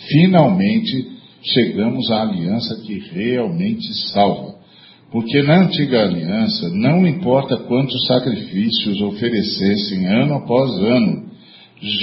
Finalmente 0.08 1.15
chegamos 1.54 2.10
à 2.12 2.22
aliança 2.22 2.82
que 2.82 3.00
realmente 3.12 3.94
salva. 4.12 4.56
Porque 5.12 5.42
na 5.44 5.62
antiga 5.62 6.04
aliança, 6.04 6.70
não 6.70 7.08
importa 7.08 7.58
quantos 7.58 8.06
sacrifícios 8.06 9.02
oferecessem 9.02 10.06
ano 10.08 10.36
após 10.36 10.72
ano, 10.80 11.30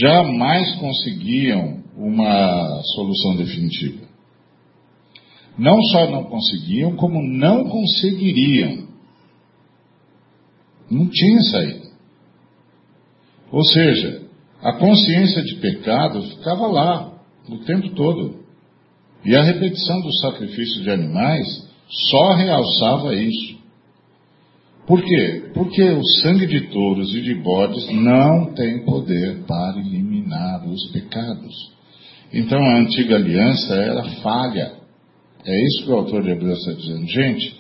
jamais 0.01 0.75
conseguiam 0.77 1.83
uma 1.97 2.81
solução 2.95 3.37
definitiva. 3.37 4.07
Não 5.59 5.81
só 5.83 6.11
não 6.11 6.25
conseguiam, 6.25 6.97
como 6.97 7.23
não 7.23 7.65
conseguiriam. 7.69 8.89
Não 10.91 11.07
tinha 11.09 11.43
saída. 11.43 11.93
Ou 13.51 13.63
seja, 13.65 14.23
a 14.63 14.73
consciência 14.75 15.43
de 15.43 15.57
pecado 15.57 16.23
ficava 16.23 16.67
lá 16.67 17.13
o 17.49 17.59
tempo 17.59 17.91
todo. 17.91 18.42
E 19.25 19.37
a 19.37 19.43
repetição 19.43 20.01
do 20.01 20.13
sacrifício 20.21 20.83
de 20.83 20.91
animais 20.91 21.47
só 21.89 22.35
realçava 22.35 23.15
isso. 23.15 23.63
Por 24.87 25.01
quê? 25.03 25.51
Porque 25.55 25.83
o 25.83 26.05
sangue 26.23 26.47
de 26.47 26.69
touros 26.69 27.15
e 27.15 27.21
de 27.21 27.35
bodes 27.37 27.89
não 27.93 28.53
tem 28.53 28.85
poder 28.85 29.45
para 29.47 29.79
eliminar 29.79 30.67
os 30.67 30.91
pecados. 30.91 31.73
Então 32.33 32.59
a 32.59 32.79
antiga 32.79 33.17
aliança 33.17 33.75
era 33.75 34.05
falha. 34.23 34.73
É 35.45 35.67
isso 35.67 35.85
que 35.85 35.91
o 35.91 35.95
autor 35.95 36.23
de 36.23 36.31
Hebreus 36.31 36.59
está 36.59 36.73
dizendo. 36.73 37.07
Gente, 37.07 37.57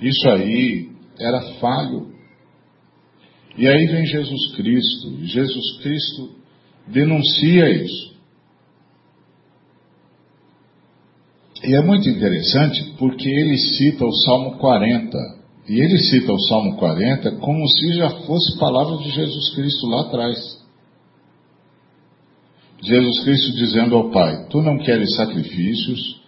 isso 0.00 0.28
aí 0.30 0.88
era 1.18 1.40
falho. 1.60 2.12
E 3.58 3.68
aí 3.68 3.86
vem 3.86 4.06
Jesus 4.06 4.54
Cristo. 4.56 5.18
E 5.20 5.26
Jesus 5.26 5.78
Cristo 5.82 6.30
denuncia 6.88 7.68
isso. 7.68 8.11
E 11.64 11.74
é 11.76 11.80
muito 11.80 12.08
interessante 12.08 12.94
porque 12.98 13.28
ele 13.28 13.56
cita 13.56 14.04
o 14.04 14.12
Salmo 14.24 14.58
40. 14.58 15.16
E 15.68 15.80
ele 15.80 15.96
cita 15.98 16.32
o 16.32 16.40
Salmo 16.40 16.76
40 16.76 17.36
como 17.36 17.68
se 17.68 17.94
já 17.94 18.10
fosse 18.26 18.58
palavra 18.58 18.96
de 18.98 19.10
Jesus 19.10 19.54
Cristo 19.54 19.86
lá 19.86 20.00
atrás. 20.02 20.62
Jesus 22.82 23.22
Cristo 23.22 23.52
dizendo 23.52 23.94
ao 23.94 24.10
Pai: 24.10 24.48
Tu 24.50 24.60
não 24.60 24.76
queres 24.78 25.14
sacrifícios 25.14 26.20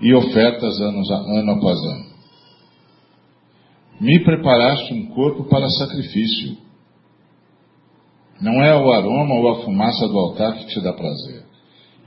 e 0.00 0.14
ofertas 0.14 0.80
anos, 0.80 1.10
ano 1.10 1.52
após 1.52 1.76
ano. 1.76 2.08
Me 4.00 4.22
preparaste 4.22 4.94
um 4.94 5.06
corpo 5.06 5.48
para 5.48 5.68
sacrifício. 5.70 6.56
Não 8.40 8.62
é 8.62 8.76
o 8.76 8.92
aroma 8.92 9.34
ou 9.34 9.48
a 9.48 9.64
fumaça 9.64 10.06
do 10.06 10.16
altar 10.16 10.56
que 10.56 10.66
te 10.66 10.80
dá 10.80 10.92
prazer. 10.92 11.47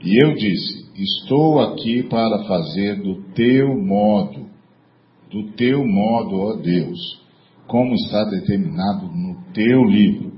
E 0.02 0.24
eu 0.24 0.34
disse: 0.34 0.84
Estou 0.96 1.60
aqui 1.60 2.02
para 2.02 2.44
fazer 2.44 3.00
do 3.02 3.22
teu 3.32 3.68
modo, 3.80 4.46
do 5.30 5.52
teu 5.52 5.86
modo, 5.86 6.36
ó 6.40 6.56
Deus, 6.56 6.98
como 7.66 7.94
está 7.94 8.24
determinado 8.24 9.06
no 9.06 9.52
teu 9.52 9.84
livro. 9.84 10.32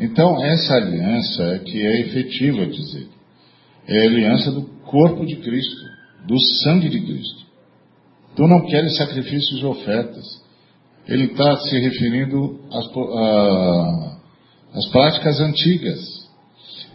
Então, 0.00 0.44
essa 0.44 0.74
aliança 0.74 1.42
é 1.42 1.58
que 1.60 1.80
é 1.80 2.00
efetiva, 2.02 2.66
dizer. 2.66 3.08
É 3.86 4.00
a 4.00 4.10
aliança 4.10 4.50
do 4.52 4.62
corpo 4.84 5.24
de 5.24 5.36
Cristo, 5.36 5.80
do 6.26 6.38
sangue 6.62 6.88
de 6.88 7.00
Cristo. 7.00 7.46
Tu 8.36 8.46
não 8.46 8.66
queres 8.66 8.96
sacrifícios 8.96 9.60
e 9.60 9.64
ofertas. 9.64 10.24
Ele 11.08 11.24
está 11.24 11.56
se 11.56 11.78
referindo 11.78 12.60
às, 12.70 12.86
às 14.76 14.90
práticas 14.90 15.40
antigas 15.40 16.17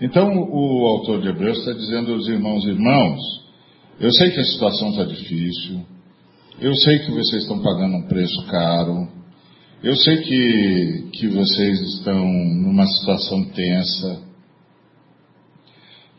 Então, 0.01 0.29
o 0.35 0.85
autor 0.87 1.21
de 1.21 1.29
Hebreus 1.29 1.59
está 1.59 1.73
dizendo 1.73 2.13
aos 2.13 2.27
irmãos: 2.27 2.65
irmãos, 2.65 3.19
eu 3.99 4.11
sei 4.11 4.31
que 4.31 4.39
a 4.39 4.45
situação 4.45 4.89
está 4.89 5.03
difícil, 5.05 5.81
eu 6.59 6.75
sei 6.75 6.99
que 6.99 7.11
vocês 7.11 7.43
estão 7.43 7.61
pagando 7.61 7.97
um 7.97 8.07
preço 8.07 8.45
caro, 8.47 9.07
eu 9.83 9.95
sei 9.95 10.17
que, 10.17 11.09
que 11.13 11.27
vocês 11.27 11.81
estão 11.95 12.25
numa 12.25 12.85
situação 12.87 13.43
tensa, 13.45 14.21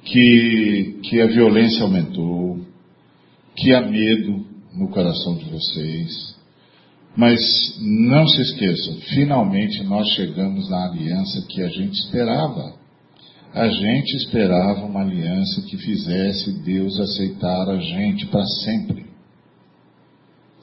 que, 0.04 1.00
que 1.02 1.20
a 1.20 1.26
violência 1.26 1.82
aumentou, 1.82 2.60
que 3.56 3.72
há 3.72 3.80
medo 3.80 4.44
no 4.74 4.88
coração 4.90 5.36
de 5.36 5.44
vocês. 5.46 6.34
Mas 7.16 7.40
não 7.80 8.26
se 8.26 8.42
esqueçam, 8.42 8.96
finalmente 9.14 9.82
nós 9.84 10.08
chegamos 10.10 10.68
na 10.68 10.88
aliança 10.88 11.46
que 11.48 11.62
a 11.62 11.68
gente 11.68 11.94
esperava. 11.94 12.83
A 13.54 13.68
gente 13.68 14.16
esperava 14.16 14.84
uma 14.84 15.02
aliança 15.02 15.62
que 15.62 15.76
fizesse 15.76 16.60
Deus 16.64 16.98
aceitar 16.98 17.68
a 17.68 17.78
gente 17.78 18.26
para 18.26 18.44
sempre. 18.64 19.06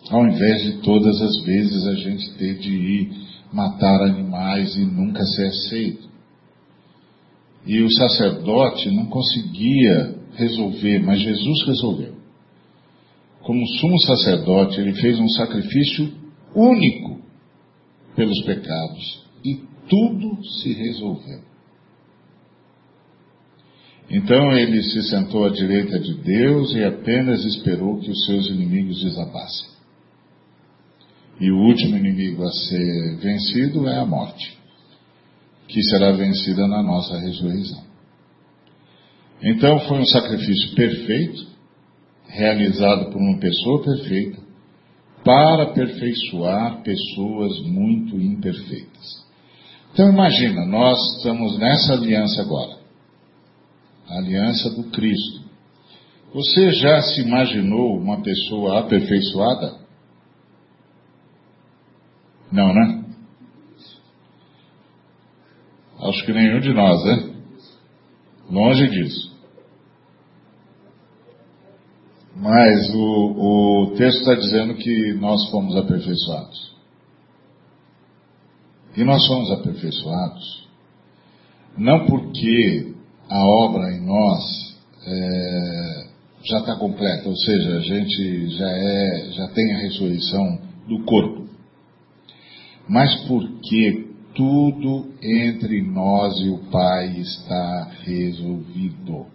Ao 0.10 0.27
invés 0.27 0.62
de 0.63 0.82
todas 0.82 1.21
as 1.21 1.45
vezes 1.45 1.88
a 1.88 1.95
gente 1.95 2.34
ter 2.34 2.58
de 2.58 2.69
ir 2.69 3.12
matar 3.54 4.01
animais 4.01 4.75
e 4.75 4.84
nunca 4.84 5.23
ser 5.23 5.47
aceito. 5.47 6.10
E 7.65 7.82
o 7.82 7.89
sacerdote 7.93 8.91
não 8.91 9.06
conseguia 9.06 10.15
resolver, 10.34 10.99
mas 10.99 11.21
Jesus 11.21 11.65
resolveu. 11.67 12.15
Como 13.41 13.65
sumo 13.80 13.99
sacerdote, 13.99 14.82
ele 14.82 14.95
fez 14.95 15.17
um 15.17 15.30
sacrifício 15.30 16.12
único 16.54 17.21
pelos 18.17 18.41
pecados 18.43 19.25
e 19.45 19.62
tudo 19.88 20.43
se 20.43 20.73
resolveu. 20.73 21.50
Então 24.13 24.52
ele 24.58 24.84
se 24.84 25.04
sentou 25.04 25.45
à 25.45 25.50
direita 25.50 25.97
de 25.97 26.15
Deus 26.15 26.76
e 26.76 26.84
apenas 26.84 27.45
esperou 27.45 27.97
que 27.97 28.12
os 28.12 28.26
seus 28.26 28.45
inimigos 28.47 29.02
desabassem. 29.02 29.69
E 31.39 31.50
o 31.50 31.58
último 31.58 31.95
inimigo 31.95 32.43
a 32.43 32.52
ser 32.52 33.17
vencido 33.21 33.88
é 33.88 33.97
a 33.97 34.06
morte, 34.06 34.58
que 35.65 35.82
será 35.84 36.12
vencida 36.12 36.67
na 36.67 36.84
nossa 36.84 37.17
ressurreição. 37.19 37.84
Então 39.41 39.80
foi 39.88 40.00
um 40.00 40.06
sacrifício 40.06 40.76
perfeito, 40.76 41.47
realizado 42.28 43.12
por 43.12 43.17
uma 43.17 43.39
pessoa 43.39 43.82
perfeita, 43.82 44.39
para 45.24 45.63
aperfeiçoar 45.63 46.84
pessoas 46.84 47.62
muito 47.62 48.19
imperfeitas. 48.19 49.26
Então 49.93 50.12
imagina, 50.12 50.65
nós 50.65 50.97
estamos 51.15 51.58
nessa 51.58 51.93
aliança 51.93 52.41
agora, 52.41 52.81
a 54.12 54.17
aliança 54.17 54.69
do 54.71 54.84
Cristo. 54.91 55.41
Você 56.34 56.71
já 56.71 57.02
se 57.02 57.21
imaginou 57.21 57.97
uma 57.97 58.21
pessoa 58.21 58.80
aperfeiçoada? 58.80 59.80
Não, 62.52 62.74
né? 62.74 63.06
Acho 66.00 66.26
que 66.26 66.34
nenhum 66.34 66.60
de 66.60 66.74
nós, 66.74 67.04
né? 67.06 67.36
Longe 68.50 68.88
disso. 68.89 69.32
Mas 72.36 72.93
o, 72.93 73.88
o 73.88 73.95
texto 73.97 74.19
está 74.19 74.36
dizendo 74.36 74.76
que 74.76 75.13
nós 75.13 75.50
fomos 75.50 75.76
aperfeiçoados. 75.76 76.76
E 78.97 79.04
nós 79.04 79.26
fomos 79.28 79.52
aperfeiçoados 79.52 80.62
não 81.78 82.06
porque 82.06 82.90
a 83.32 83.46
obra 83.65 83.91
em 83.94 84.06
nós 84.06 84.76
é, 85.08 86.06
já 86.44 86.60
está 86.60 86.76
completa, 86.76 87.28
ou 87.28 87.36
seja, 87.36 87.78
a 87.78 87.82
gente 87.82 88.50
já 88.58 88.70
é, 88.70 89.32
já 89.32 89.48
tem 89.50 89.74
a 89.74 89.80
ressurreição 89.80 90.60
do 90.88 91.04
corpo 91.06 91.41
mas 92.91 93.15
porque 93.26 94.08
tudo 94.36 95.13
entre 95.24 95.82
nós 95.82 96.39
e 96.41 96.50
o 96.50 96.58
Pai 96.70 97.20
está 97.20 97.91
resolvido. 98.04 99.28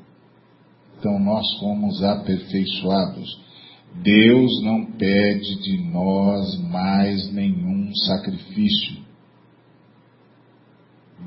Então 0.99 1.19
nós 1.19 1.47
fomos 1.59 2.03
aperfeiçoados. 2.03 3.47
Deus 4.03 4.63
não 4.63 4.93
pede 4.93 5.63
de 5.63 5.91
nós 5.91 6.61
mais 6.71 7.33
nenhum 7.33 7.95
sacrifício. 7.95 8.97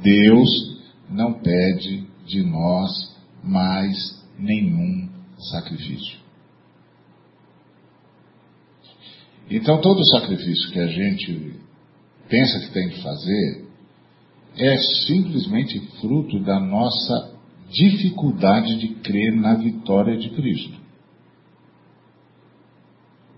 Deus 0.03 0.49
não 1.09 1.33
pede 1.33 2.07
de 2.29 2.43
nós 2.43 2.89
mais 3.43 4.23
nenhum 4.37 5.09
sacrifício. 5.51 6.19
Então 9.49 9.81
todo 9.81 10.05
sacrifício 10.05 10.71
que 10.71 10.79
a 10.79 10.87
gente 10.87 11.59
pensa 12.29 12.59
que 12.59 12.71
tem 12.71 12.89
que 12.89 13.01
fazer 13.01 13.65
é 14.57 14.77
simplesmente 15.07 15.79
fruto 15.99 16.39
da 16.43 16.59
nossa 16.59 17.33
dificuldade 17.69 18.79
de 18.79 18.89
crer 18.95 19.35
na 19.35 19.55
vitória 19.55 20.17
de 20.17 20.29
Cristo. 20.29 20.79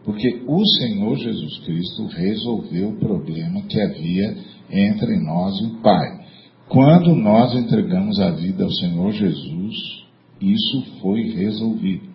Porque 0.04 0.44
o 0.48 0.66
Senhor 0.66 1.16
Jesus 1.16 1.60
Cristo 1.60 2.08
resolveu 2.08 2.90
o 2.90 3.00
problema 3.00 3.62
que 3.64 3.80
havia 3.80 4.36
entre 4.70 5.18
nós 5.18 5.60
e 5.62 5.66
o 5.66 5.82
Pai. 5.82 6.21
Quando 6.72 7.14
nós 7.14 7.54
entregamos 7.54 8.18
a 8.22 8.32
vida 8.32 8.64
ao 8.64 8.72
Senhor 8.72 9.12
Jesus, 9.12 10.06
isso 10.40 11.00
foi 11.02 11.24
resolvido. 11.24 12.08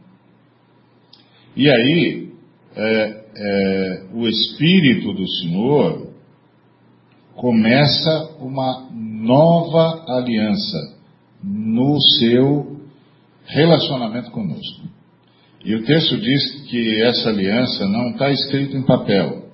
E 1.55 1.69
aí, 1.69 2.31
é, 2.75 3.25
é, 3.37 4.07
o 4.15 4.27
Espírito 4.27 5.13
do 5.13 5.29
Senhor 5.29 6.11
começa 7.35 8.31
uma 8.41 8.89
nova 8.95 10.07
aliança 10.09 10.97
no 11.45 12.01
seu 12.19 12.81
relacionamento 13.45 14.31
conosco. 14.31 14.89
E 15.67 15.75
o 15.75 15.85
texto 15.85 16.17
diz 16.17 16.63
que 16.63 17.03
essa 17.03 17.29
aliança 17.29 17.87
não 17.89 18.13
está 18.13 18.31
escrita 18.31 18.75
em 18.75 18.87
papel 18.87 19.51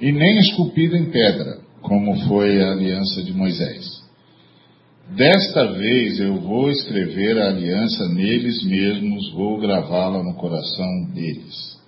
e 0.00 0.10
nem 0.10 0.40
esculpida 0.40 0.98
em 0.98 1.12
pedra, 1.12 1.67
como 1.82 2.14
foi 2.26 2.62
a 2.62 2.72
aliança 2.72 3.22
de 3.22 3.32
Moisés. 3.32 3.98
Desta 5.16 5.72
vez 5.72 6.20
eu 6.20 6.40
vou 6.40 6.70
escrever 6.70 7.38
a 7.38 7.48
aliança 7.48 8.08
neles 8.08 8.62
mesmos, 8.64 9.32
vou 9.32 9.58
gravá-la 9.58 10.22
no 10.22 10.34
coração 10.34 11.04
deles 11.14 11.78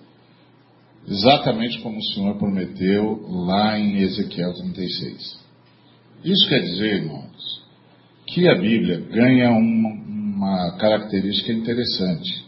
exatamente 1.07 1.79
como 1.81 1.97
o 1.97 2.03
Senhor 2.13 2.37
prometeu 2.37 3.21
lá 3.27 3.77
em 3.77 3.99
Ezequiel 4.01 4.53
36. 4.53 5.39
Isso 6.23 6.47
quer 6.47 6.59
dizer, 6.59 6.93
irmãos, 7.01 7.61
que 8.27 8.47
a 8.47 8.55
Bíblia 8.55 8.99
ganha 8.99 9.51
uma, 9.51 9.89
uma 9.89 10.77
característica 10.77 11.51
interessante. 11.51 12.45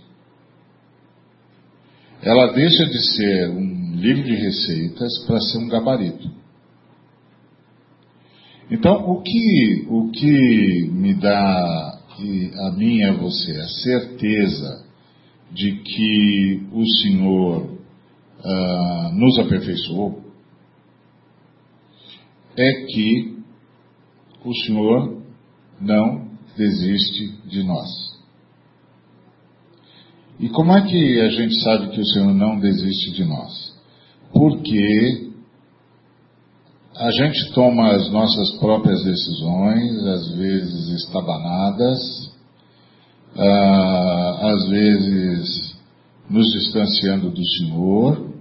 Ela 2.21 2.53
deixa 2.53 2.85
de 2.85 3.15
ser 3.15 3.49
um 3.49 3.95
livro 3.95 4.23
de 4.23 4.35
receitas 4.35 5.25
para 5.25 5.41
ser 5.41 5.57
um 5.57 5.67
gabarito. 5.67 6.31
Então, 8.71 9.09
o 9.09 9.21
que, 9.21 9.85
o 9.89 10.09
que 10.11 10.89
me 10.91 11.13
dá 11.13 11.99
a 12.19 12.71
mim 12.77 12.97
e 12.97 13.03
a 13.03 13.13
você 13.13 13.51
a 13.51 13.67
certeza 13.67 14.85
de 15.51 15.71
que 15.77 16.67
o 16.71 16.85
Senhor 17.01 17.63
uh, 17.63 19.11
nos 19.13 19.39
aperfeiçoou 19.39 20.23
é 22.57 22.85
que 22.85 23.37
o 24.45 24.53
Senhor 24.65 25.21
não 25.79 26.29
desiste 26.57 27.27
de 27.47 27.63
nós. 27.63 27.89
E 30.39 30.49
como 30.49 30.71
é 30.73 30.81
que 30.81 31.21
a 31.21 31.29
gente 31.29 31.59
sabe 31.61 31.89
que 31.89 32.01
o 32.01 32.05
Senhor 32.05 32.33
não 32.33 32.59
desiste 32.59 33.11
de 33.11 33.25
nós? 33.25 33.73
Porque 34.31 35.32
a 36.95 37.09
gente 37.11 37.51
toma 37.53 37.95
as 37.95 38.11
nossas 38.11 38.51
próprias 38.59 39.03
decisões, 39.03 40.05
às 40.05 40.31
vezes 40.35 40.89
estabanadas, 40.89 42.31
uh, 43.35 44.45
às 44.45 44.69
vezes 44.69 45.75
nos 46.29 46.45
distanciando 46.53 47.31
do 47.31 47.45
Senhor, 47.57 48.33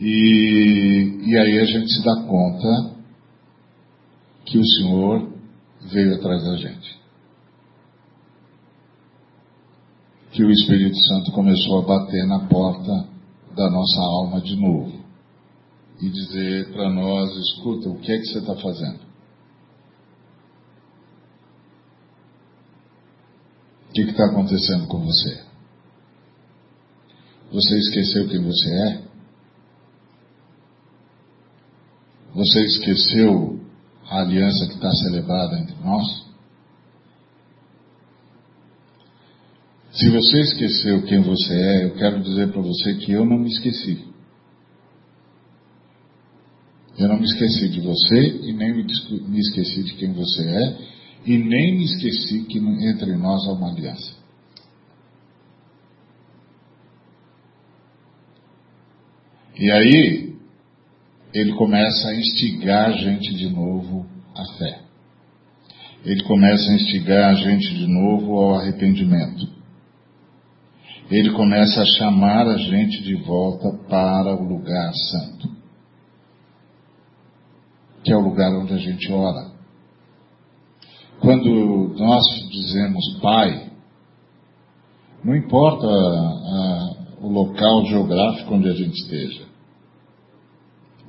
e, 0.00 1.20
e 1.26 1.38
aí 1.38 1.58
a 1.58 1.64
gente 1.64 1.92
se 1.92 2.02
dá 2.02 2.22
conta 2.22 2.96
que 4.46 4.58
o 4.58 4.66
Senhor 4.66 5.30
veio 5.92 6.14
atrás 6.14 6.42
da 6.42 6.56
gente. 6.56 6.96
Que 10.32 10.44
o 10.44 10.50
Espírito 10.50 10.96
Santo 11.06 11.32
começou 11.32 11.80
a 11.80 11.86
bater 11.86 12.26
na 12.26 12.40
porta 12.46 13.08
da 13.54 13.70
nossa 13.70 14.00
alma 14.00 14.40
de 14.40 14.56
novo 14.56 14.95
e 16.00 16.10
dizer 16.10 16.72
para 16.72 16.90
nós: 16.90 17.30
escuta, 17.36 17.88
o 17.88 17.98
que 17.98 18.12
é 18.12 18.18
que 18.18 18.26
você 18.26 18.38
está 18.38 18.54
fazendo? 18.56 19.00
O 23.88 23.92
que 23.92 24.00
está 24.02 24.26
acontecendo 24.26 24.86
com 24.88 25.00
você? 25.04 25.44
Você 27.50 27.78
esqueceu 27.78 28.28
quem 28.28 28.42
você 28.42 28.70
é? 28.70 29.02
Você 32.34 32.60
esqueceu 32.64 33.60
a 34.04 34.20
aliança 34.20 34.66
que 34.66 34.74
está 34.74 34.90
celebrada 34.90 35.58
entre 35.58 35.76
nós? 35.76 36.26
Se 39.92 40.10
você 40.10 40.40
esqueceu 40.40 41.02
quem 41.04 41.22
você 41.22 41.54
é, 41.54 41.84
eu 41.86 41.94
quero 41.94 42.22
dizer 42.22 42.52
para 42.52 42.60
você 42.60 42.94
que 42.96 43.12
eu 43.12 43.24
não 43.24 43.38
me 43.38 43.48
esqueci. 43.48 44.15
Eu 46.98 47.08
não 47.08 47.18
me 47.18 47.24
esqueci 47.24 47.68
de 47.68 47.80
você 47.80 48.40
e 48.42 48.52
nem 48.52 48.74
me 48.74 49.38
esqueci 49.38 49.82
de 49.82 49.94
quem 49.94 50.12
você 50.12 50.42
é 50.42 50.78
e 51.26 51.36
nem 51.36 51.76
me 51.76 51.84
esqueci 51.84 52.44
que 52.44 52.58
entre 52.58 53.16
nós 53.16 53.46
há 53.48 53.52
uma 53.52 53.70
aliança. 53.70 54.14
E 59.58 59.70
aí, 59.70 60.36
ele 61.32 61.52
começa 61.54 62.08
a 62.08 62.14
instigar 62.14 62.90
a 62.90 62.92
gente 62.92 63.34
de 63.34 63.48
novo 63.48 64.06
à 64.34 64.44
fé. 64.58 64.80
Ele 66.04 66.22
começa 66.24 66.70
a 66.70 66.74
instigar 66.74 67.30
a 67.30 67.34
gente 67.34 67.74
de 67.74 67.86
novo 67.86 68.38
ao 68.38 68.60
arrependimento. 68.60 69.48
Ele 71.10 71.32
começa 71.32 71.82
a 71.82 71.86
chamar 71.98 72.46
a 72.46 72.58
gente 72.58 73.02
de 73.02 73.14
volta 73.16 73.72
para 73.88 74.34
o 74.34 74.46
lugar 74.46 74.92
santo, 75.10 75.55
que 78.06 78.12
é 78.12 78.16
o 78.16 78.20
lugar 78.20 78.54
onde 78.54 78.72
a 78.72 78.78
gente 78.78 79.12
ora. 79.12 79.50
Quando 81.18 81.92
nós 81.98 82.24
dizemos 82.52 83.18
Pai, 83.20 83.72
não 85.24 85.34
importa 85.34 85.88
a, 85.88 85.90
a, 85.90 86.94
o 87.20 87.28
local 87.28 87.84
geográfico 87.86 88.54
onde 88.54 88.68
a 88.68 88.74
gente 88.74 88.94
esteja. 88.94 89.44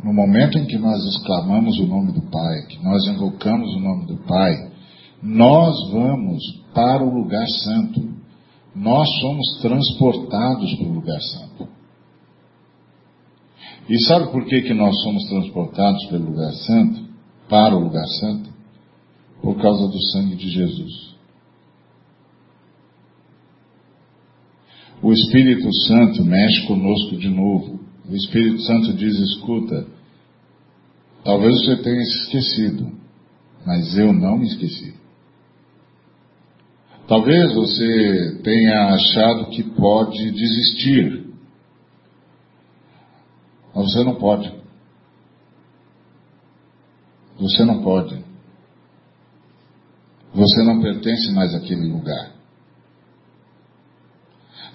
No 0.03 0.12
momento 0.12 0.57
em 0.57 0.65
que 0.65 0.77
nós 0.79 0.97
exclamamos 1.05 1.77
o 1.79 1.86
nome 1.86 2.13
do 2.13 2.21
Pai, 2.31 2.65
que 2.67 2.83
nós 2.83 3.05
invocamos 3.05 3.75
o 3.75 3.79
nome 3.79 4.07
do 4.07 4.17
Pai, 4.25 4.71
nós 5.21 5.75
vamos 5.91 6.43
para 6.73 7.03
o 7.03 7.13
lugar 7.13 7.47
santo. 7.63 8.10
Nós 8.75 9.07
somos 9.21 9.60
transportados 9.62 10.73
para 10.77 10.88
o 10.88 10.93
lugar 10.93 11.21
santo. 11.21 11.76
E 13.89 13.97
sabe 14.06 14.32
por 14.32 14.45
que, 14.45 14.62
que 14.62 14.73
nós 14.73 15.02
somos 15.02 15.23
transportados 15.30 16.06
pelo 16.08 16.32
lugar 16.32 16.52
santo? 16.54 17.08
Para 17.47 17.76
o 17.76 17.80
lugar 17.80 18.06
santo? 18.19 18.50
Por 19.41 19.56
causa 19.62 19.88
do 19.88 20.02
sangue 20.12 20.36
de 20.36 20.50
Jesus. 20.50 21.15
O 25.02 25.13
Espírito 25.13 25.71
Santo 25.86 26.23
mexe 26.26 26.65
conosco 26.65 27.17
de 27.17 27.30
novo. 27.30 27.80
O 28.10 28.15
Espírito 28.15 28.62
Santo 28.63 28.93
diz: 28.93 29.15
escuta, 29.19 29.86
talvez 31.23 31.54
você 31.60 31.78
tenha 31.78 32.04
se 32.04 32.23
esquecido, 32.23 32.91
mas 33.65 33.97
eu 33.97 34.12
não 34.12 34.38
me 34.38 34.47
esqueci. 34.47 34.95
Talvez 37.08 37.54
você 37.54 38.41
tenha 38.43 38.95
achado 38.95 39.50
que 39.52 39.63
pode 39.63 40.32
desistir, 40.32 41.26
mas 43.77 43.91
você 43.91 44.03
não 44.03 44.15
pode. 44.15 44.51
Você 47.39 47.63
não 47.63 47.83
pode. 47.83 48.25
Você 50.33 50.63
não 50.63 50.81
pertence 50.81 51.31
mais 51.31 51.53
àquele 51.53 51.87
lugar. 51.87 52.31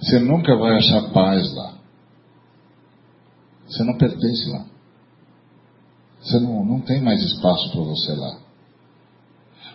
Você 0.01 0.21
nunca 0.21 0.57
vai 0.57 0.77
achar 0.77 1.13
paz 1.13 1.53
lá. 1.53 1.79
Você 3.67 3.83
não 3.83 3.99
pertence 3.99 4.49
lá. 4.51 4.67
Você 6.21 6.39
não, 6.39 6.65
não 6.65 6.81
tem 6.81 7.01
mais 7.01 7.21
espaço 7.25 7.73
para 7.73 7.81
você 7.81 8.13
lá. 8.13 8.39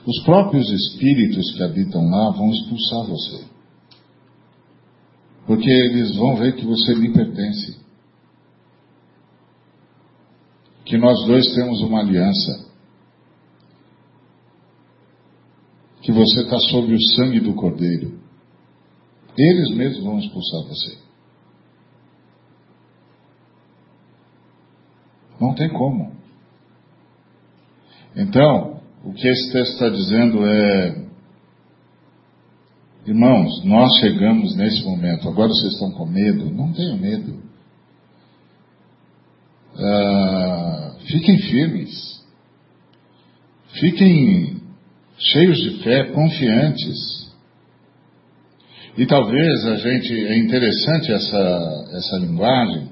Os 0.05 0.23
próprios 0.23 0.69
espíritos 0.69 1.51
que 1.51 1.63
habitam 1.63 2.09
lá 2.09 2.29
vão 2.31 2.49
expulsar 2.49 3.05
você. 3.07 3.45
Porque 5.45 5.69
eles 5.69 6.15
vão 6.15 6.37
ver 6.37 6.55
que 6.55 6.65
você 6.65 6.93
lhe 6.93 7.11
pertence. 7.11 7.86
Que 10.87 10.97
nós 10.97 11.21
dois 11.25 11.53
temos 11.53 11.81
uma 11.81 11.99
aliança. 11.99 12.65
Que 16.01 16.13
você 16.13 16.43
está 16.43 16.57
sob 16.59 16.93
o 16.93 17.01
sangue 17.15 17.41
do 17.41 17.53
Cordeiro. 17.55 18.17
Eles 19.37 19.75
mesmos 19.75 20.05
vão 20.05 20.17
expulsar 20.17 20.63
você. 20.63 20.97
Não 25.41 25.53
tem 25.53 25.67
como. 25.69 26.15
Então, 28.15 28.79
o 29.03 29.11
que 29.11 29.27
esse 29.27 29.51
texto 29.51 29.73
está 29.73 29.89
dizendo 29.89 30.45
é, 30.45 31.05
irmãos, 33.05 33.63
nós 33.65 33.89
chegamos 33.99 34.55
nesse 34.55 34.85
momento, 34.85 35.27
agora 35.27 35.49
vocês 35.49 35.73
estão 35.73 35.91
com 35.91 36.05
medo, 36.05 36.49
não 36.49 36.71
tenham 36.71 36.97
medo. 36.97 37.47
Ah, 39.79 40.95
fiquem 41.07 41.37
firmes. 41.39 42.17
Fiquem 43.79 44.57
cheios 45.17 45.57
de 45.57 45.83
fé, 45.83 46.05
confiantes. 46.05 47.27
E 48.97 49.05
talvez 49.05 49.65
a 49.67 49.75
gente, 49.75 50.13
é 50.13 50.37
interessante 50.37 51.11
essa, 51.11 51.85
essa 51.93 52.17
linguagem, 52.17 52.89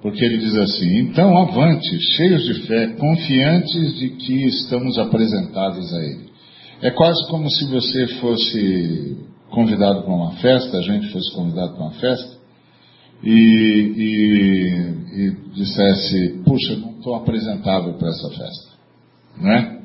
porque 0.00 0.24
ele 0.24 0.38
diz 0.38 0.54
assim: 0.56 0.98
então 0.98 1.36
avante, 1.36 2.00
cheios 2.16 2.44
de 2.44 2.66
fé, 2.66 2.86
confiantes 2.98 3.98
de 3.98 4.10
que 4.10 4.46
estamos 4.46 4.96
apresentados 4.98 5.92
a 5.92 5.98
Ele. 5.98 6.28
É 6.80 6.90
quase 6.92 7.26
como 7.28 7.50
se 7.50 7.64
você 7.66 8.06
fosse 8.20 9.16
convidado 9.50 10.02
para 10.02 10.14
uma 10.14 10.32
festa, 10.36 10.78
a 10.78 10.82
gente 10.82 11.08
fosse 11.10 11.32
convidado 11.34 11.74
para 11.74 11.82
uma 11.82 11.94
festa, 11.94 12.37
e, 13.22 13.30
e, 13.96 15.20
e 15.20 15.30
dissesse: 15.52 16.42
puxa, 16.44 16.76
não 16.76 16.92
estou 16.92 17.14
apresentável 17.14 17.94
para 17.94 18.08
essa 18.08 18.28
festa, 18.30 18.70
né? 19.36 19.78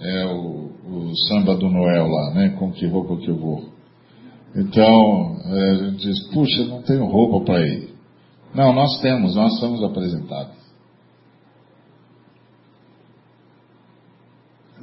É 0.00 0.26
o, 0.26 0.70
o 0.84 1.16
samba 1.28 1.54
do 1.56 1.68
Noel 1.68 2.08
lá, 2.08 2.34
né? 2.34 2.48
Com 2.58 2.72
que 2.72 2.86
roupa 2.86 3.16
que 3.18 3.28
eu 3.28 3.36
vou? 3.36 3.72
Então, 4.54 5.36
é, 5.46 5.70
a 5.70 5.74
gente 5.76 6.06
diz, 6.06 6.28
puxa, 6.28 6.64
não 6.64 6.82
tenho 6.82 7.06
roupa 7.06 7.44
para 7.44 7.66
ir. 7.66 7.94
Não, 8.54 8.72
nós 8.72 9.00
temos, 9.00 9.34
nós 9.34 9.58
somos 9.58 9.82
apresentados. 9.82 10.60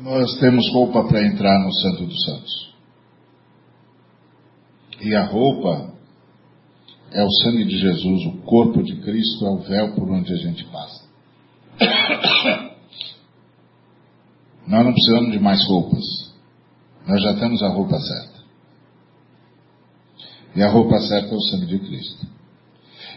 Nós 0.02 0.40
temos 0.40 0.72
roupa 0.72 1.04
para 1.04 1.28
entrar 1.28 1.60
no 1.64 1.72
Santo 1.74 2.06
dos 2.06 2.26
Santos. 2.26 2.74
E 5.02 5.14
a 5.14 5.26
roupa 5.26 5.89
é 7.12 7.24
o 7.24 7.32
sangue 7.44 7.66
de 7.66 7.80
Jesus, 7.80 8.26
o 8.26 8.38
corpo 8.44 8.84
de 8.84 8.96
Cristo 8.98 9.46
é 9.46 9.50
o 9.50 9.58
véu 9.60 9.96
por 9.96 10.10
onde 10.10 10.32
a 10.34 10.38
gente 10.38 10.64
passa. 10.66 11.04
Nós 14.68 14.86
não 14.86 14.94
precisamos 14.94 15.32
de 15.32 15.40
mais 15.40 15.66
roupas. 15.68 16.04
Nós 17.08 17.22
já 17.24 17.34
temos 17.36 17.64
a 17.64 17.70
roupa 17.70 18.00
certa. 18.00 18.40
E 20.56 20.62
a 20.62 20.70
roupa 20.70 21.00
certa 21.00 21.34
é 21.34 21.38
o 21.38 21.42
sangue 21.42 21.66
de 21.66 21.80
Cristo. 21.80 22.28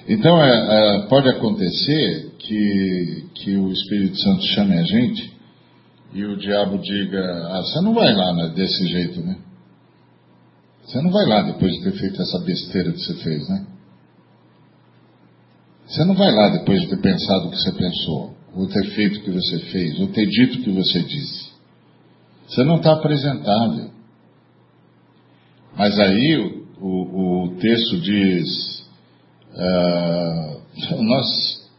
Então, 0.08 0.42
é, 0.42 0.48
é, 0.48 1.06
pode 1.06 1.28
acontecer 1.28 2.34
que, 2.38 3.26
que 3.34 3.56
o 3.56 3.70
Espírito 3.70 4.18
Santo 4.18 4.42
chame 4.46 4.78
a 4.78 4.82
gente 4.82 5.32
e 6.14 6.24
o 6.24 6.36
diabo 6.36 6.78
diga: 6.78 7.20
ah, 7.50 7.60
você 7.60 7.80
não 7.80 7.94
vai 7.94 8.12
lá 8.14 8.32
né, 8.34 8.48
desse 8.54 8.86
jeito, 8.86 9.20
né? 9.20 9.36
Você 10.84 11.00
não 11.00 11.10
vai 11.10 11.26
lá 11.26 11.42
depois 11.42 11.72
de 11.72 11.84
ter 11.84 11.92
feito 11.92 12.20
essa 12.20 12.38
besteira 12.40 12.92
que 12.92 12.98
você 12.98 13.14
fez, 13.14 13.48
né? 13.48 13.66
Você 15.92 16.06
não 16.06 16.14
vai 16.14 16.32
lá 16.32 16.48
depois 16.48 16.80
de 16.80 16.88
ter 16.88 17.02
pensado 17.02 17.48
o 17.48 17.50
que 17.50 17.58
você 17.58 17.72
pensou, 17.72 18.34
ou 18.54 18.66
ter 18.66 18.84
feito 18.94 19.18
o 19.18 19.24
que 19.24 19.30
você 19.30 19.58
fez, 19.70 20.00
ou 20.00 20.06
ter 20.08 20.24
dito 20.26 20.58
o 20.58 20.62
que 20.62 20.70
você 20.70 21.02
disse. 21.02 21.52
Você 22.48 22.64
não 22.64 22.76
está 22.76 22.94
apresentável. 22.94 23.90
Mas 25.76 25.98
aí 26.00 26.64
o, 26.80 27.44
o 27.44 27.56
texto 27.56 28.00
diz: 28.00 28.88
uh, 29.52 31.02
nós 31.02 31.70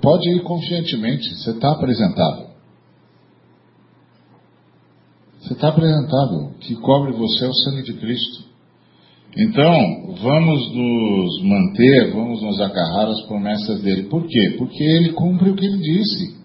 pode 0.00 0.30
ir 0.30 0.44
confiantemente, 0.44 1.34
você 1.34 1.50
está 1.50 1.72
apresentável. 1.72 2.50
Você 5.40 5.54
está 5.54 5.70
apresentável, 5.70 6.54
que 6.60 6.76
cobre 6.76 7.10
você 7.14 7.44
é 7.44 7.48
o 7.48 7.54
sangue 7.54 7.82
de 7.82 7.94
Cristo. 7.94 8.44
Então, 9.36 10.14
vamos 10.22 10.74
nos 10.74 11.42
manter, 11.42 12.10
vamos 12.12 12.42
nos 12.42 12.58
agarrar 12.58 13.08
às 13.08 13.20
promessas 13.26 13.82
dele. 13.82 14.04
Por 14.04 14.26
quê? 14.26 14.54
Porque 14.56 14.82
ele 14.82 15.12
cumpre 15.12 15.50
o 15.50 15.54
que 15.54 15.66
ele 15.66 15.78
disse. 15.78 16.36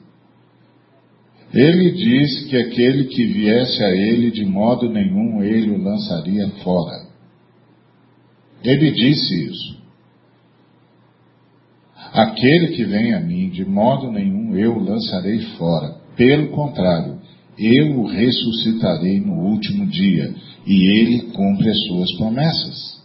Ele 1.54 1.91
disse 1.91 2.49
que 2.49 2.58
aquele 2.58 3.06
que 3.06 3.25
viesse 3.25 3.82
a 3.84 3.89
ele, 3.91 4.32
de 4.32 4.45
modo 4.45 4.89
nenhum 4.89 5.41
ele 5.41 5.71
o 5.71 5.82
lançaria 5.82 6.49
fora. 6.63 7.08
Ele 8.63 8.91
disse 8.91 9.45
isso. 9.45 9.82
Aquele 12.13 12.67
que 12.75 12.84
vem 12.84 13.13
a 13.13 13.21
mim, 13.21 13.49
de 13.49 13.63
modo 13.63 14.12
nenhum 14.12 14.58
eu 14.58 14.75
o 14.75 14.84
lançarei 14.84 15.39
fora. 15.58 15.95
Pelo 16.17 16.49
contrário, 16.49 17.19
eu 17.58 17.99
o 17.99 18.08
ressuscitarei 18.08 19.21
no 19.21 19.34
último 19.34 19.86
dia, 19.88 20.34
e 20.65 21.00
ele 21.00 21.32
cumpre 21.32 21.69
as 21.69 21.78
suas 21.88 22.17
promessas. 22.17 23.02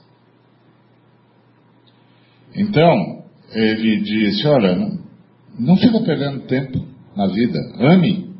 Então, 2.55 3.25
ele 3.53 4.01
disse: 4.03 4.47
Olha, 4.47 4.75
não, 4.75 4.99
não 5.59 5.77
fica 5.77 6.01
perdendo 6.01 6.47
tempo 6.47 6.85
na 7.14 7.27
vida, 7.29 7.59
ame, 7.79 8.35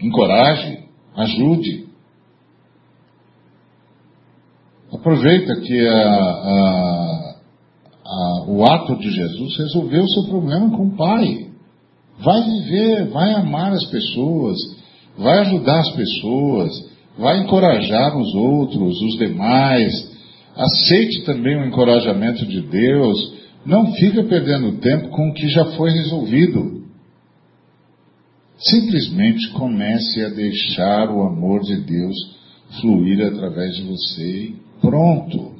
encoraje, 0.00 0.84
ajude. 1.16 1.84
Aproveita 4.92 5.60
que 5.60 5.86
a, 5.88 6.20
a, 6.20 7.34
a, 8.04 8.44
o 8.48 8.64
ato 8.64 8.96
de 8.96 9.10
Jesus 9.10 9.56
resolveu 9.58 10.04
o 10.04 10.10
seu 10.10 10.24
problema 10.24 10.70
com 10.70 10.86
o 10.86 10.96
Pai. 10.96 11.50
Vai 12.18 12.42
viver, 12.42 13.08
vai 13.10 13.34
amar 13.34 13.72
as 13.72 13.84
pessoas, 13.90 14.56
vai 15.16 15.40
ajudar 15.40 15.80
as 15.80 15.90
pessoas, 15.92 16.70
vai 17.18 17.40
encorajar 17.40 18.16
os 18.16 18.34
outros, 18.34 19.00
os 19.00 19.18
demais. 19.18 20.14
Aceite 20.56 21.24
também 21.24 21.56
o 21.56 21.66
encorajamento 21.66 22.46
de 22.46 22.60
Deus. 22.60 23.34
Não 23.64 23.92
fica 23.94 24.22
perdendo 24.24 24.78
tempo 24.78 25.08
com 25.08 25.30
o 25.30 25.34
que 25.34 25.48
já 25.48 25.64
foi 25.76 25.90
resolvido. 25.90 26.84
Simplesmente 28.58 29.50
comece 29.50 30.24
a 30.24 30.28
deixar 30.28 31.10
o 31.10 31.22
amor 31.26 31.60
de 31.62 31.76
Deus 31.76 32.14
fluir 32.80 33.24
através 33.26 33.76
de 33.76 33.82
você 33.82 34.22
e 34.22 34.56
pronto. 34.80 35.54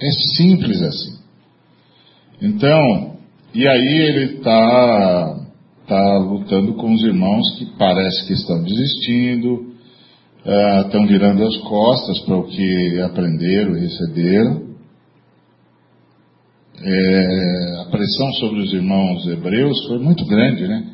É 0.00 0.10
simples 0.36 0.82
assim. 0.82 1.18
Então, 2.42 3.16
e 3.54 3.66
aí 3.66 3.98
ele 3.98 4.36
está 4.36 5.33
tá 5.86 6.18
lutando 6.18 6.74
com 6.74 6.92
os 6.92 7.02
irmãos 7.02 7.56
que 7.58 7.66
parece 7.78 8.26
que 8.26 8.32
estão 8.32 8.62
desistindo, 8.62 9.74
estão 10.84 11.04
uh, 11.04 11.06
virando 11.06 11.44
as 11.44 11.56
costas 11.58 12.18
para 12.20 12.36
o 12.36 12.44
que 12.44 13.00
aprenderam 13.00 13.74
receberam. 13.74 14.64
É, 16.86 17.80
a 17.82 17.90
pressão 17.90 18.32
sobre 18.34 18.60
os 18.60 18.72
irmãos 18.72 19.26
hebreus 19.26 19.86
foi 19.86 19.98
muito 19.98 20.26
grande, 20.26 20.66
né? 20.66 20.90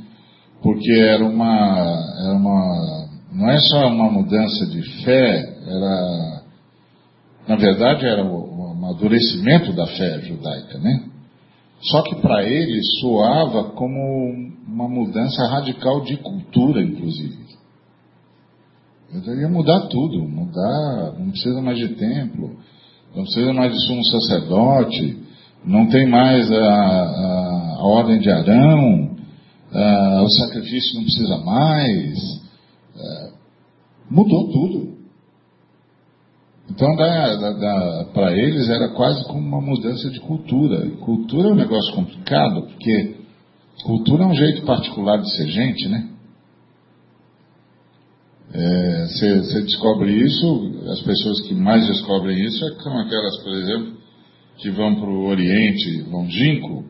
Porque 0.62 0.92
era 0.92 1.24
uma, 1.24 1.98
era 2.22 2.37
uma, 2.37 3.09
não 3.33 3.50
é 3.50 3.59
só 3.61 3.88
uma 3.88 4.11
mudança 4.11 4.66
de 4.66 4.83
fé, 5.03 5.59
era, 5.66 6.42
na 7.48 7.57
verdade 7.57 8.05
era 8.05 8.22
o, 8.22 8.59
o 8.59 8.72
amadurecimento 8.72 9.72
da 9.72 9.87
fé 9.87 10.20
judaica, 10.20 10.79
né? 10.79 11.09
Só 11.82 12.02
que 12.02 12.16
para 12.16 12.44
ele 12.44 12.80
soava 13.00 13.70
como 13.70 14.50
uma 14.66 14.88
mudança 14.88 15.46
radical 15.46 16.02
de 16.02 16.16
cultura, 16.18 16.82
inclusive. 16.82 17.38
Ele 19.12 19.40
ia 19.40 19.48
mudar 19.48 19.88
tudo, 19.88 20.22
mudar, 20.22 21.18
não 21.18 21.30
precisa 21.30 21.60
mais 21.60 21.78
de 21.78 21.88
templo, 21.96 22.56
não 23.14 23.24
precisa 23.24 23.52
mais 23.52 23.72
de 23.72 23.86
sumo 23.86 24.04
sacerdote, 24.04 25.18
não 25.64 25.88
tem 25.88 26.06
mais 26.08 26.50
a, 26.52 26.56
a, 26.56 27.76
a 27.78 27.86
ordem 27.86 28.20
de 28.20 28.30
Arão, 28.30 29.16
a, 29.72 30.22
o 30.22 30.28
sacrifício 30.28 30.94
não 30.96 31.02
precisa 31.02 31.38
mais. 31.38 32.40
É, 32.96 33.30
mudou 34.10 34.48
tudo. 34.52 34.99
Então, 36.70 36.96
para 38.12 38.33
eles 38.33 38.68
era 38.68 38.90
quase 38.90 39.24
como 39.24 39.40
uma 39.40 39.61
mudança 39.61 40.09
de 40.11 40.20
cultura. 40.20 40.87
E 40.87 40.92
cultura 40.98 41.48
é 41.48 41.52
um 41.52 41.56
negócio 41.56 41.92
complicado, 41.94 42.62
porque 42.62 43.16
cultura 43.85 44.24
é 44.24 44.26
um 44.26 44.35
jeito 44.35 44.62
particular 44.62 45.20
de 45.20 45.37
ser 45.37 45.48
gente, 45.48 45.88
né? 45.88 46.09
Você 48.52 49.26
é, 49.26 49.61
descobre 49.62 50.12
isso, 50.12 50.72
as 50.88 51.00
pessoas 51.02 51.40
que 51.42 51.54
mais 51.54 51.87
descobrem 51.87 52.38
isso 52.44 52.59
são 52.83 52.98
aquelas, 52.98 53.37
por 53.42 53.52
exemplo, 53.52 53.92
que 54.59 54.70
vão 54.70 54.94
para 54.96 55.09
o 55.09 55.26
Oriente 55.26 56.02
longínquo, 56.02 56.85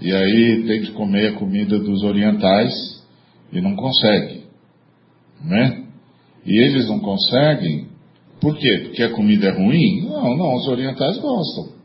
e 0.00 0.12
aí 0.12 0.64
tem 0.66 0.82
que 0.82 0.92
comer 0.92 1.28
a 1.28 1.38
comida 1.38 1.78
dos 1.78 2.02
orientais 2.02 2.72
e 3.52 3.60
não 3.60 3.74
consegue, 3.74 4.44
né? 5.44 5.84
E 6.44 6.58
eles 6.58 6.88
não 6.88 7.00
conseguem 7.00 7.91
por 8.42 8.58
quê? 8.58 8.78
Porque 8.86 9.02
a 9.04 9.10
comida 9.10 9.46
é 9.46 9.52
ruim? 9.52 10.02
Não, 10.02 10.36
não, 10.36 10.56
os 10.56 10.66
orientais 10.66 11.16
gostam. 11.18 11.76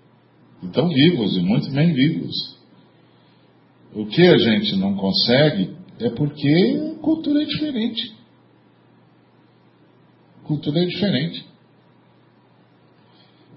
Estão 0.64 0.90
vivos 0.90 1.38
e 1.38 1.42
muito 1.42 1.70
bem 1.70 1.94
vivos. 1.94 2.58
O 3.94 4.08
que 4.08 4.24
a 4.24 4.38
gente 4.40 4.76
não 4.76 4.96
consegue 4.96 5.76
é 6.00 6.10
porque 6.10 6.96
a 6.98 7.00
cultura 7.00 7.44
é 7.44 7.46
diferente. 7.46 8.12
A 10.42 10.48
cultura 10.48 10.82
é 10.82 10.86
diferente. 10.88 11.46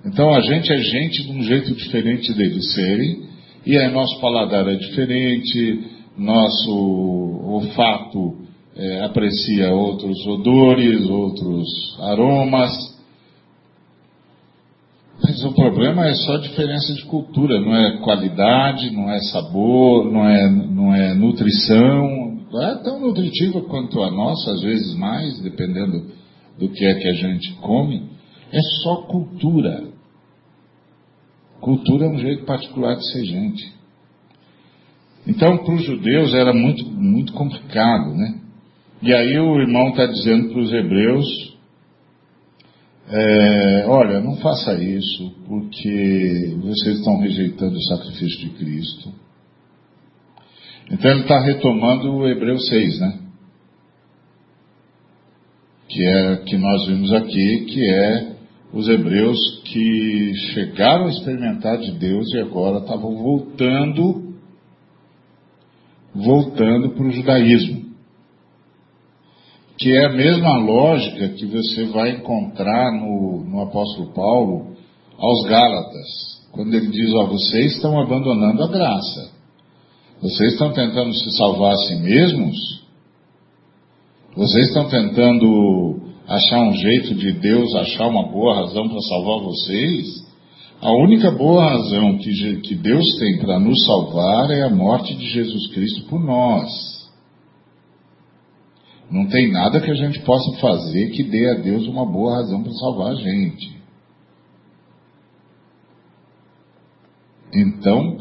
Então 0.04 0.34
a 0.34 0.40
gente 0.42 0.70
é 0.70 0.76
gente 0.76 1.22
de 1.22 1.32
um 1.32 1.42
jeito 1.42 1.74
diferente 1.74 2.34
deles 2.34 2.74
serem, 2.74 3.22
e 3.64 3.78
aí 3.78 3.90
nosso 3.92 4.20
paladar 4.20 4.68
é 4.68 4.74
diferente, 4.74 5.84
nosso 6.18 6.70
olfato 7.46 8.40
é, 8.76 9.04
aprecia 9.04 9.70
outros 9.72 10.26
odores, 10.26 11.06
outros 11.08 11.66
aromas, 12.00 12.89
problema 15.70 16.09
é 16.09 16.14
só 16.14 16.37
diferença 16.38 16.92
de 16.94 17.04
cultura, 17.04 17.61
não 17.61 17.74
é 17.74 17.98
qualidade, 17.98 18.90
não 18.90 19.09
é 19.09 19.20
sabor, 19.20 20.11
não 20.11 20.26
é, 20.26 20.50
não 20.50 20.94
é 20.94 21.14
nutrição. 21.14 22.40
É 22.52 22.74
tão 22.83 23.00
nutritiva 23.00 23.62
quanto 23.62 24.02
a 24.02 24.11
nossa, 24.11 24.50
às 24.50 24.62
vezes 24.62 24.96
mais, 24.96 25.40
dependendo 25.40 26.11
do 26.59 26.68
que 26.68 26.85
é 26.85 26.94
que 26.94 27.09
a 27.09 27.12
gente 27.12 27.52
come. 27.61 28.02
É 28.52 28.61
só 28.83 29.02
cultura. 29.02 29.85
Cultura 31.61 32.06
é 32.06 32.09
um 32.09 32.18
jeito 32.18 32.44
particular 32.44 32.96
de 32.96 33.12
ser 33.12 33.24
gente. 33.24 33.72
Então, 35.26 35.59
para 35.59 35.74
os 35.74 35.85
judeus 35.85 36.35
era 36.35 36.52
muito, 36.52 36.85
muito 36.85 37.33
complicado, 37.33 38.12
né? 38.14 38.40
E 39.02 39.14
aí 39.14 39.38
o 39.38 39.61
irmão 39.61 39.90
está 39.90 40.06
dizendo 40.06 40.48
para 40.48 40.61
os 40.61 40.72
hebreus 40.72 41.49
é, 43.12 43.86
olha, 43.88 44.20
não 44.20 44.36
faça 44.36 44.74
isso, 44.74 45.34
porque 45.48 46.56
vocês 46.62 46.98
estão 46.98 47.18
rejeitando 47.18 47.74
o 47.74 47.82
sacrifício 47.88 48.38
de 48.38 48.50
Cristo. 48.50 49.12
Então 50.92 51.10
ele 51.10 51.22
está 51.22 51.40
retomando 51.40 52.12
o 52.12 52.28
Hebreu 52.28 52.56
6, 52.56 53.00
né? 53.00 53.18
Que 55.88 56.06
é 56.06 56.36
que 56.36 56.56
nós 56.56 56.86
vimos 56.86 57.12
aqui, 57.12 57.64
que 57.66 57.90
é 57.90 58.36
os 58.72 58.88
hebreus 58.88 59.38
que 59.64 60.32
chegaram 60.54 61.06
a 61.06 61.10
experimentar 61.10 61.78
de 61.78 61.90
Deus 61.98 62.32
e 62.32 62.38
agora 62.38 62.78
estavam 62.78 63.16
voltando, 63.16 64.36
voltando 66.14 66.90
para 66.90 67.06
o 67.06 67.10
judaísmo 67.10 67.89
que 69.80 69.90
é 69.90 70.04
a 70.04 70.12
mesma 70.12 70.58
lógica 70.58 71.30
que 71.30 71.46
você 71.46 71.86
vai 71.86 72.10
encontrar 72.10 72.92
no, 72.92 73.44
no 73.44 73.62
apóstolo 73.62 74.12
Paulo 74.12 74.76
aos 75.18 75.48
Gálatas, 75.48 76.42
quando 76.52 76.74
ele 76.74 76.88
diz: 76.88 77.10
Ó, 77.14 77.26
vocês 77.28 77.76
estão 77.76 77.98
abandonando 77.98 78.62
a 78.62 78.68
graça, 78.68 79.30
vocês 80.20 80.52
estão 80.52 80.70
tentando 80.74 81.14
se 81.14 81.34
salvar 81.34 81.72
a 81.72 81.76
si 81.78 81.96
mesmos, 81.96 82.57
vocês 84.36 84.66
estão 84.66 84.86
tentando 84.86 85.98
achar 86.28 86.61
um 86.61 86.74
jeito 86.74 87.14
de 87.14 87.32
Deus 87.32 87.74
achar 87.76 88.07
uma 88.07 88.30
boa 88.30 88.57
razão 88.57 88.86
para 88.86 89.00
salvar 89.00 89.40
vocês. 89.40 90.28
A 90.82 90.92
única 90.92 91.30
boa 91.30 91.70
razão 91.70 92.16
que, 92.18 92.61
que 92.61 92.74
Deus 92.74 93.05
tem 93.18 93.38
para 93.38 93.59
nos 93.59 93.84
salvar 93.84 94.50
é 94.50 94.62
a 94.62 94.70
morte 94.70 95.14
de 95.14 95.26
Jesus 95.26 95.68
Cristo 95.72 96.07
por 96.09 96.20
nós. 96.20 96.89
Não 99.11 99.26
tem 99.26 99.50
nada 99.50 99.80
que 99.80 99.90
a 99.90 99.94
gente 99.94 100.20
possa 100.20 100.61
fazer 100.61 101.11
que 101.11 101.24
dê 101.24 101.50
a 101.50 101.54
Deus 101.54 101.86
uma 101.88 102.06
boa 102.06 102.36
razão 102.36 102.62
para 102.62 102.72
salvar 102.72 103.12
a 103.12 103.14
gente. 103.16 103.80
Então, 107.52 108.18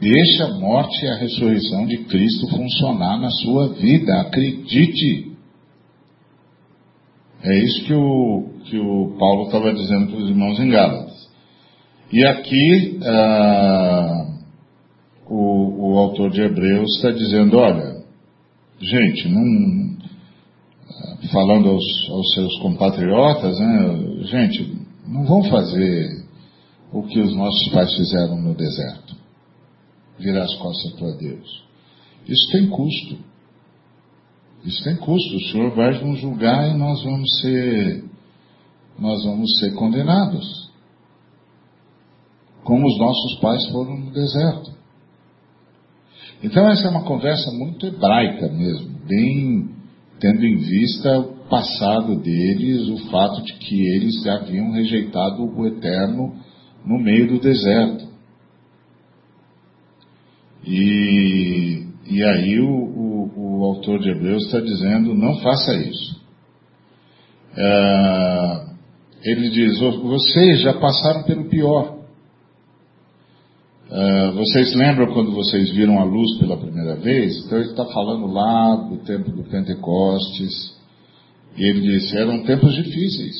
deixe 0.00 0.42
a 0.42 0.54
morte 0.54 1.04
e 1.04 1.08
a 1.08 1.16
ressurreição 1.16 1.86
de 1.86 1.98
Cristo 2.04 2.48
funcionar 2.48 3.20
na 3.20 3.30
sua 3.30 3.74
vida. 3.74 4.22
Acredite. 4.22 5.32
É 7.42 7.58
isso 7.58 7.84
que 7.84 7.92
o, 7.92 8.48
que 8.64 8.78
o 8.78 9.16
Paulo 9.18 9.44
estava 9.44 9.74
dizendo 9.74 10.06
para 10.06 10.22
os 10.22 10.30
irmãos 10.30 10.58
em 10.60 10.70
Gálatas. 10.70 11.28
E 12.10 12.24
aqui, 12.24 13.00
ah, 13.04 14.26
o, 15.28 15.92
o 15.92 15.98
autor 15.98 16.30
de 16.30 16.40
Hebreus 16.40 16.96
está 16.96 17.10
dizendo: 17.10 17.58
olha, 17.58 17.93
Gente, 18.84 19.28
não 19.28 19.94
falando 21.32 21.70
aos, 21.70 22.10
aos 22.10 22.34
seus 22.34 22.58
compatriotas, 22.60 23.58
né, 23.58 24.24
gente, 24.24 24.78
não 25.06 25.24
vão 25.24 25.42
fazer 25.44 26.24
o 26.92 27.02
que 27.02 27.18
os 27.18 27.34
nossos 27.34 27.68
pais 27.70 27.92
fizeram 27.94 28.40
no 28.40 28.54
deserto 28.54 29.16
virar 30.18 30.44
as 30.44 30.54
costas 30.56 30.92
para 30.92 31.10
Deus. 31.16 31.64
Isso 32.26 32.52
tem 32.52 32.68
custo. 32.68 33.18
Isso 34.64 34.84
tem 34.84 34.96
custo. 34.96 35.36
O 35.36 35.40
Senhor 35.50 35.74
vai 35.74 36.02
nos 36.02 36.20
julgar 36.20 36.70
e 36.70 36.78
nós 36.78 37.02
vamos 37.02 37.40
ser, 37.40 38.04
nós 38.98 39.24
vamos 39.24 39.58
ser 39.58 39.74
condenados. 39.74 40.70
Como 42.62 42.86
os 42.86 42.98
nossos 42.98 43.40
pais 43.40 43.66
foram 43.70 43.98
no 43.98 44.10
deserto. 44.12 44.73
Então 46.44 46.68
essa 46.68 46.88
é 46.88 46.90
uma 46.90 47.04
conversa 47.04 47.50
muito 47.52 47.86
hebraica 47.86 48.48
mesmo, 48.48 48.98
bem 49.08 49.70
tendo 50.20 50.44
em 50.44 50.58
vista 50.58 51.18
o 51.18 51.48
passado 51.48 52.16
deles, 52.20 52.86
o 52.88 53.10
fato 53.10 53.42
de 53.42 53.54
que 53.54 53.80
eles 53.96 54.26
haviam 54.26 54.70
rejeitado 54.70 55.42
o 55.42 55.66
eterno 55.66 56.36
no 56.84 56.98
meio 56.98 57.28
do 57.28 57.40
deserto. 57.40 58.06
E, 60.66 61.86
e 62.06 62.22
aí 62.22 62.60
o, 62.60 62.68
o, 62.68 63.60
o 63.60 63.64
autor 63.64 63.98
de 64.00 64.10
Hebreus 64.10 64.44
está 64.44 64.60
dizendo, 64.60 65.14
não 65.14 65.38
faça 65.38 65.74
isso. 65.74 66.22
É, 67.56 68.66
ele 69.22 69.48
diz, 69.48 69.78
vocês 69.78 70.60
já 70.60 70.74
passaram 70.74 71.22
pelo 71.22 71.48
pior. 71.48 71.93
É, 73.96 74.32
vocês 74.32 74.74
lembram 74.74 75.14
quando 75.14 75.30
vocês 75.30 75.70
viram 75.70 76.00
a 76.00 76.04
luz 76.04 76.36
pela 76.40 76.56
primeira 76.56 76.96
vez? 76.96 77.46
Então 77.46 77.58
ele 77.58 77.70
está 77.70 77.84
falando 77.84 78.26
lá 78.26 78.74
do 78.74 78.96
tempo 79.04 79.30
do 79.30 79.44
Pentecostes. 79.44 80.74
E 81.56 81.62
ele 81.62 81.80
disse, 81.80 82.16
eram 82.18 82.42
tempos 82.42 82.74
difíceis. 82.74 83.36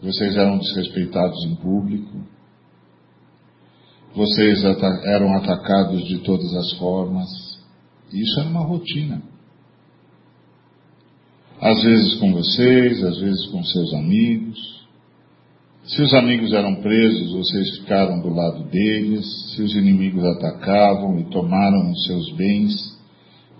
Vocês 0.00 0.36
eram 0.36 0.58
desrespeitados 0.58 1.44
em 1.44 1.56
público. 1.56 2.24
Vocês 4.14 4.62
eram 4.62 5.36
atacados 5.38 6.04
de 6.04 6.18
todas 6.18 6.54
as 6.54 6.78
formas. 6.78 7.28
Isso 8.12 8.38
era 8.38 8.48
uma 8.48 8.64
rotina. 8.64 9.20
Às 11.60 11.82
vezes 11.82 12.14
com 12.20 12.32
vocês, 12.32 13.02
às 13.02 13.18
vezes 13.18 13.44
com 13.46 13.64
seus 13.64 13.92
amigos. 13.94 14.83
Se 15.86 16.00
os 16.00 16.14
amigos 16.14 16.50
eram 16.54 16.76
presos, 16.76 17.32
vocês 17.32 17.78
ficaram 17.78 18.18
do 18.20 18.30
lado 18.34 18.64
deles. 18.70 19.26
Se 19.54 19.60
os 19.60 19.74
inimigos 19.74 20.24
atacavam 20.24 21.20
e 21.20 21.24
tomaram 21.24 21.90
os 21.90 22.04
seus 22.06 22.32
bens, 22.36 22.98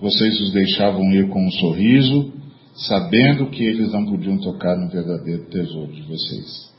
vocês 0.00 0.40
os 0.40 0.52
deixavam 0.52 1.12
ir 1.12 1.28
com 1.28 1.46
um 1.46 1.50
sorriso, 1.50 2.32
sabendo 2.74 3.50
que 3.50 3.62
eles 3.62 3.92
não 3.92 4.06
podiam 4.06 4.38
tocar 4.38 4.74
no 4.74 4.88
verdadeiro 4.88 5.44
tesouro 5.50 5.92
de 5.92 6.02
vocês. 6.02 6.72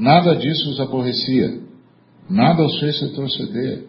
Nada 0.00 0.34
disso 0.34 0.68
os 0.70 0.80
aborrecia. 0.80 1.60
Nada 2.28 2.64
os 2.64 2.80
fez 2.80 3.00
retroceder. 3.00 3.84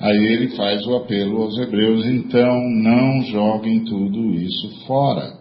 Aí 0.00 0.26
ele 0.26 0.48
faz 0.56 0.84
o 0.86 0.96
apelo 0.96 1.42
aos 1.42 1.56
hebreus, 1.56 2.04
então 2.06 2.68
não 2.68 3.22
joguem 3.26 3.84
tudo 3.84 4.34
isso 4.34 4.86
fora. 4.86 5.39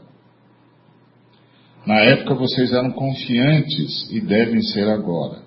Na 1.86 2.00
época 2.02 2.36
vocês 2.36 2.72
eram 2.72 2.92
confiantes 2.92 4.10
e 4.12 4.20
devem 4.22 4.62
ser 4.62 4.88
agora. 4.90 5.42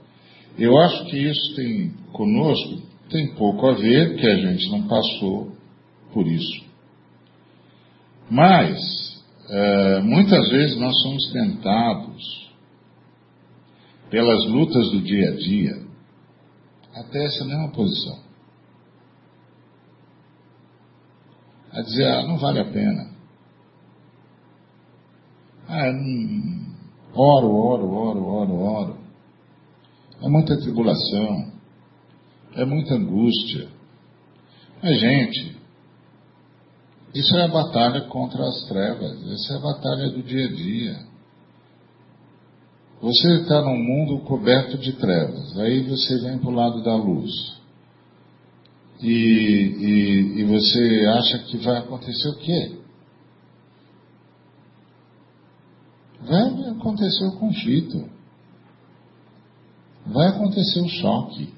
Eu 0.58 0.76
acho 0.78 1.04
que 1.06 1.16
isso 1.16 1.54
tem 1.54 1.92
conosco 2.12 2.92
tem 3.12 3.34
pouco 3.34 3.68
a 3.68 3.74
ver, 3.74 4.16
que 4.16 4.26
a 4.26 4.36
gente 4.36 4.70
não 4.70 4.88
passou 4.88 5.52
por 6.12 6.26
isso. 6.26 6.64
Mas 8.30 9.22
é, 9.50 10.00
muitas 10.00 10.48
vezes 10.48 10.76
nós 10.78 10.98
somos 11.02 11.30
tentados 11.30 12.50
pelas 14.10 14.46
lutas 14.46 14.90
do 14.90 15.02
dia 15.02 15.28
a 15.28 15.36
dia 15.36 15.82
até 16.94 17.24
essa 17.24 17.44
mesma 17.44 17.70
posição. 17.70 18.18
A 21.70 21.80
dizer, 21.82 22.06
ah, 22.06 22.22
não 22.26 22.36
vale 22.36 22.60
a 22.60 22.70
pena. 22.70 23.11
Ah, 25.74 25.90
oro, 27.14 27.50
oro, 27.50 27.90
oro, 27.90 28.26
oro, 28.26 28.54
oro. 28.60 28.96
É 30.22 30.28
muita 30.28 30.54
tribulação. 30.58 31.50
É 32.54 32.64
muita 32.66 32.94
angústia. 32.94 33.68
Mas, 34.82 35.00
gente, 35.00 35.56
isso 37.14 37.34
é 37.38 37.44
a 37.44 37.48
batalha 37.48 38.02
contra 38.02 38.46
as 38.46 38.68
trevas. 38.68 39.32
Essa 39.32 39.54
é 39.54 39.56
a 39.56 39.60
batalha 39.60 40.10
do 40.10 40.22
dia 40.22 40.44
a 40.44 40.52
dia. 40.52 40.98
Você 43.00 43.40
está 43.40 43.62
num 43.62 43.82
mundo 43.82 44.24
coberto 44.26 44.76
de 44.76 44.92
trevas, 44.92 45.58
aí 45.58 45.82
você 45.88 46.18
vem 46.20 46.38
para 46.38 46.50
o 46.50 46.54
lado 46.54 46.82
da 46.82 46.94
luz. 46.94 47.32
E, 49.00 49.08
e, 49.08 50.40
e 50.40 50.44
você 50.44 51.06
acha 51.06 51.38
que 51.44 51.56
vai 51.56 51.78
acontecer 51.78 52.28
o 52.28 52.38
quê? 52.40 52.81
Vai 56.24 56.70
acontecer 56.70 57.24
o 57.26 57.38
conflito. 57.38 58.08
Vai 60.06 60.28
acontecer 60.28 60.80
o 60.80 60.88
choque. 60.88 61.52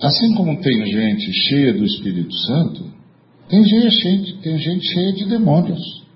Assim 0.00 0.34
como 0.34 0.60
tem 0.60 0.86
gente 0.86 1.32
cheia 1.32 1.72
do 1.72 1.84
Espírito 1.84 2.32
Santo, 2.32 2.92
tem 3.48 3.64
gente, 3.64 4.40
tem 4.42 4.58
gente 4.58 4.86
cheia 4.86 5.12
de 5.12 5.24
demônios. 5.28 6.06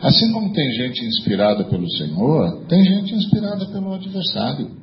Assim 0.00 0.32
como 0.32 0.52
tem 0.52 0.70
gente 0.72 1.04
inspirada 1.04 1.64
pelo 1.64 1.88
Senhor, 1.90 2.64
tem 2.66 2.84
gente 2.84 3.14
inspirada 3.14 3.66
pelo 3.66 3.94
adversário. 3.94 4.82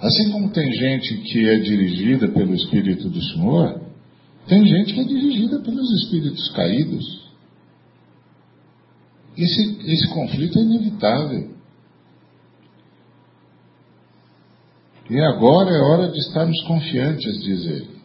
Assim 0.00 0.30
como 0.30 0.50
tem 0.50 0.70
gente 0.72 1.16
que 1.22 1.48
é 1.48 1.58
dirigida 1.58 2.28
pelo 2.28 2.54
Espírito 2.54 3.08
do 3.08 3.22
Senhor, 3.22 3.80
tem 4.46 4.66
gente 4.66 4.94
que 4.94 5.00
é 5.00 5.04
dirigida 5.04 5.60
pelos 5.60 6.02
espíritos 6.02 6.48
caídos. 6.50 7.26
Esse, 9.36 9.90
esse 9.90 10.08
conflito 10.08 10.58
é 10.58 10.62
inevitável. 10.62 11.56
E 15.10 15.20
agora 15.20 15.70
é 15.70 15.80
hora 15.80 16.10
de 16.10 16.18
estarmos 16.18 16.60
confiantes, 16.64 17.42
diz 17.42 17.66
ele 17.66 17.96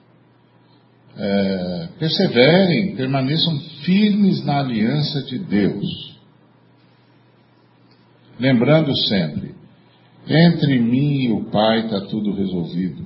é, 1.17 1.89
perseverem, 1.99 2.95
permaneçam 2.95 3.59
firmes 3.83 4.43
na 4.45 4.59
aliança 4.59 5.21
de 5.23 5.39
Deus. 5.39 6.17
Lembrando 8.39 8.95
sempre, 9.07 9.53
entre 10.27 10.79
mim 10.79 11.25
e 11.25 11.31
o 11.31 11.45
Pai 11.45 11.85
está 11.85 12.01
tudo 12.01 12.33
resolvido. 12.33 13.05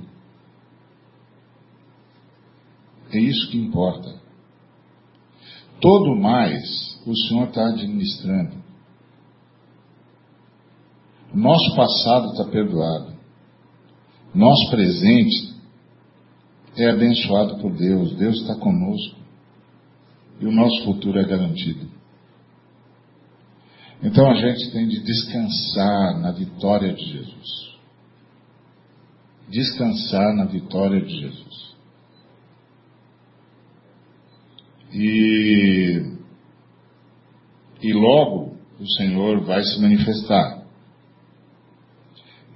É 3.16 3.18
isso 3.18 3.50
que 3.50 3.56
importa. 3.56 4.14
Todo 5.80 6.14
mais 6.16 7.00
o 7.06 7.16
Senhor 7.16 7.48
está 7.48 7.66
administrando. 7.68 8.62
Nosso 11.32 11.74
passado 11.74 12.32
está 12.32 12.44
perdoado. 12.44 13.16
Nosso 14.34 14.70
presente 14.70 15.54
é 16.76 16.90
abençoado 16.90 17.56
por 17.58 17.72
Deus, 17.72 18.14
Deus 18.16 18.36
está 18.42 18.54
conosco 18.56 19.16
e 20.38 20.44
o 20.44 20.52
nosso 20.52 20.84
futuro 20.84 21.18
é 21.18 21.24
garantido. 21.24 21.88
Então 24.02 24.30
a 24.30 24.34
gente 24.34 24.72
tem 24.72 24.86
de 24.88 25.00
descansar 25.00 26.20
na 26.20 26.32
vitória 26.32 26.92
de 26.92 27.02
Jesus. 27.02 27.76
Descansar 29.48 30.34
na 30.34 30.44
vitória 30.44 31.00
de 31.00 31.18
Jesus. 31.18 31.65
E, 34.98 36.02
e 37.82 37.92
logo 37.92 38.56
o 38.80 38.86
Senhor 38.96 39.44
vai 39.44 39.62
se 39.62 39.80
manifestar. 39.80 40.64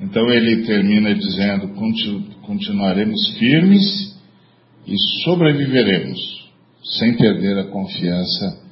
Então 0.01 0.31
ele 0.31 0.65
termina 0.65 1.15
dizendo: 1.15 1.69
continuaremos 2.43 3.29
firmes 3.39 4.17
e 4.87 4.97
sobreviveremos 5.23 6.51
sem 6.83 7.15
perder 7.15 7.59
a 7.59 7.65
confiança 7.65 8.63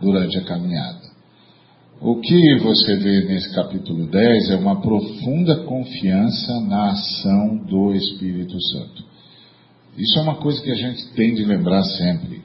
durante 0.00 0.38
a 0.38 0.44
caminhada. 0.44 1.06
O 2.00 2.20
que 2.20 2.58
você 2.58 2.96
vê 2.96 3.24
nesse 3.24 3.54
capítulo 3.54 4.06
10 4.06 4.50
é 4.50 4.56
uma 4.56 4.80
profunda 4.80 5.64
confiança 5.64 6.60
na 6.60 6.90
ação 6.90 7.56
do 7.66 7.92
Espírito 7.94 8.60
Santo. 8.60 9.04
Isso 9.96 10.18
é 10.18 10.22
uma 10.22 10.36
coisa 10.36 10.62
que 10.62 10.70
a 10.70 10.76
gente 10.76 11.08
tem 11.14 11.34
de 11.34 11.44
lembrar 11.44 11.82
sempre. 11.82 12.42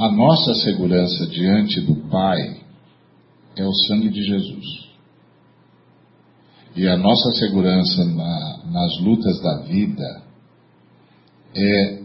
A 0.00 0.10
nossa 0.10 0.54
segurança 0.54 1.26
diante 1.26 1.78
do 1.82 1.94
Pai 2.08 2.62
é 3.54 3.62
o 3.62 3.74
sangue 3.86 4.08
de 4.08 4.22
Jesus. 4.22 4.64
E 6.74 6.88
a 6.88 6.96
nossa 6.96 7.32
segurança 7.32 8.06
na, 8.06 8.62
nas 8.64 8.98
lutas 9.02 9.38
da 9.42 9.58
vida 9.64 10.22
é 11.54 12.02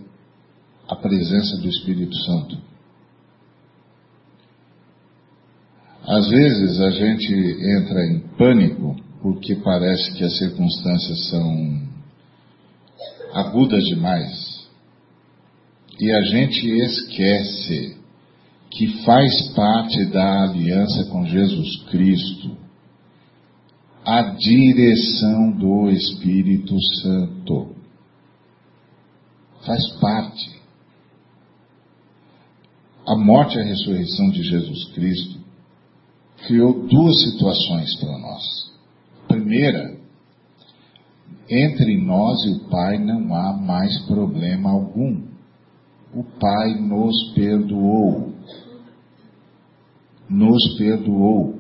a 0.90 0.96
presença 0.98 1.56
do 1.62 1.70
Espírito 1.70 2.14
Santo. 2.26 2.58
Às 6.06 6.28
vezes 6.28 6.82
a 6.82 6.90
gente 6.90 7.34
entra 7.34 8.06
em 8.08 8.20
pânico 8.38 8.94
porque 9.22 9.56
parece 9.56 10.12
que 10.16 10.24
as 10.26 10.38
circunstâncias 10.38 11.30
são 11.30 11.82
agudas 13.32 13.86
demais. 13.86 14.45
E 16.00 16.12
a 16.12 16.22
gente 16.24 16.68
esquece 16.68 17.98
que 18.70 19.04
faz 19.04 19.50
parte 19.54 20.06
da 20.06 20.44
aliança 20.44 21.06
com 21.06 21.26
Jesus 21.26 21.84
Cristo 21.90 22.66
a 24.06 24.22
direção 24.22 25.52
do 25.52 25.90
Espírito 25.90 26.76
Santo. 27.02 27.76
Faz 29.66 29.88
parte. 30.00 30.62
A 33.08 33.16
morte 33.16 33.58
e 33.58 33.62
a 33.62 33.64
ressurreição 33.64 34.30
de 34.30 34.44
Jesus 34.44 34.86
Cristo 34.94 35.40
criou 36.46 36.88
duas 36.88 37.24
situações 37.24 37.96
para 37.96 38.18
nós. 38.20 38.72
Primeira, 39.28 39.98
entre 41.50 41.98
nós 42.04 42.44
e 42.46 42.50
o 42.52 42.70
Pai 42.70 43.00
não 43.00 43.34
há 43.34 43.54
mais 43.54 44.00
problema 44.06 44.70
algum. 44.70 45.35
O 46.16 46.24
Pai 46.24 46.76
nos 46.80 47.34
perdoou. 47.34 48.34
Nos 50.30 50.78
perdoou. 50.78 51.60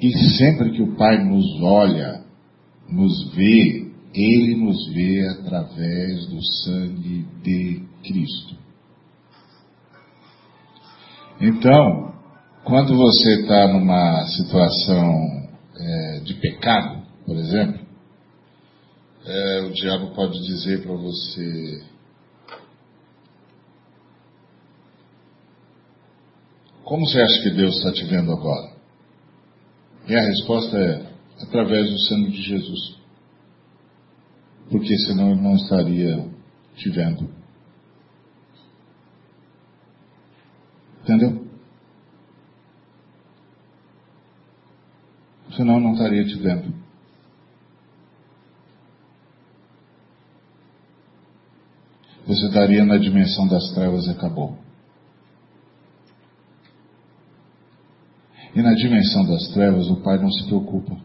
E 0.00 0.12
sempre 0.36 0.70
que 0.70 0.82
o 0.82 0.94
Pai 0.94 1.24
nos 1.24 1.44
olha, 1.62 2.24
nos 2.88 3.34
vê, 3.34 3.90
Ele 4.14 4.54
nos 4.64 4.86
vê 4.94 5.26
através 5.28 6.26
do 6.28 6.40
sangue 6.62 7.26
de 7.42 7.82
Cristo. 8.04 8.56
Então, 11.40 12.14
quando 12.64 12.96
você 12.96 13.40
está 13.40 13.72
numa 13.72 14.24
situação 14.26 15.48
é, 15.78 16.20
de 16.20 16.34
pecado, 16.34 17.02
por 17.24 17.36
exemplo, 17.36 17.85
é, 19.26 19.60
o 19.62 19.72
diabo 19.72 20.14
pode 20.14 20.38
dizer 20.46 20.82
para 20.82 20.94
você: 20.94 21.84
Como 26.84 27.04
você 27.04 27.20
acha 27.20 27.42
que 27.42 27.50
Deus 27.50 27.76
está 27.76 27.92
te 27.92 28.04
vendo 28.04 28.30
agora? 28.30 28.76
E 30.06 30.14
a 30.14 30.20
resposta 30.20 30.78
é: 30.78 31.12
através 31.42 31.90
do 31.90 31.98
sangue 32.06 32.30
de 32.30 32.42
Jesus. 32.42 32.96
Porque 34.70 34.96
senão 34.98 35.32
ele 35.32 35.40
não 35.40 35.56
estaria 35.56 36.28
te 36.76 36.90
vendo. 36.90 37.28
Entendeu? 41.02 41.46
Senão 45.56 45.80
não 45.80 45.92
estaria 45.92 46.24
te 46.24 46.36
vendo. 46.36 46.85
Você 52.26 52.46
estaria 52.46 52.84
na 52.84 52.98
dimensão 52.98 53.46
das 53.46 53.70
trevas 53.72 54.06
e 54.06 54.10
acabou. 54.10 54.58
E 58.54 58.62
na 58.62 58.72
dimensão 58.72 59.24
das 59.26 59.48
trevas 59.48 59.86
o 59.88 59.96
Pai 59.96 60.18
não 60.18 60.30
se 60.32 60.44
preocupa. 60.46 60.96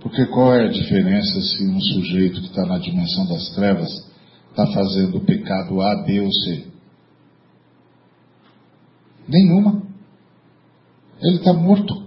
Porque 0.00 0.24
qual 0.26 0.54
é 0.54 0.66
a 0.66 0.70
diferença 0.70 1.40
se 1.40 1.66
um 1.66 1.80
sujeito 1.80 2.40
que 2.40 2.46
está 2.46 2.64
na 2.64 2.78
dimensão 2.78 3.26
das 3.26 3.48
trevas 3.54 3.90
está 4.50 4.66
fazendo 4.68 5.20
pecado 5.20 5.80
A, 5.80 6.04
B 6.04 6.20
ou 6.20 6.32
C? 6.32 6.66
Nenhuma. 9.26 9.82
Ele 11.20 11.38
está 11.38 11.52
morto. 11.52 12.05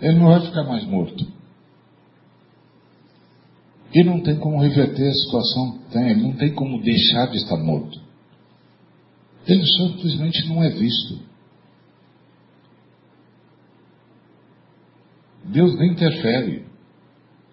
Ele 0.00 0.18
não 0.18 0.28
vai 0.28 0.40
ficar 0.40 0.64
mais 0.64 0.84
morto. 0.86 1.26
E 3.92 4.04
não 4.04 4.20
tem 4.22 4.38
como 4.38 4.60
reverter 4.60 5.08
a 5.08 5.14
situação 5.14 5.80
tem, 5.90 6.10
ele 6.10 6.22
não 6.22 6.32
tem 6.36 6.54
como 6.54 6.80
deixar 6.80 7.26
de 7.26 7.36
estar 7.38 7.56
morto. 7.56 8.00
Ele 9.46 9.64
simplesmente 9.66 10.48
não 10.48 10.62
é 10.62 10.70
visto. 10.70 11.18
Deus 15.44 15.76
nem 15.76 15.92
interfere. 15.92 16.66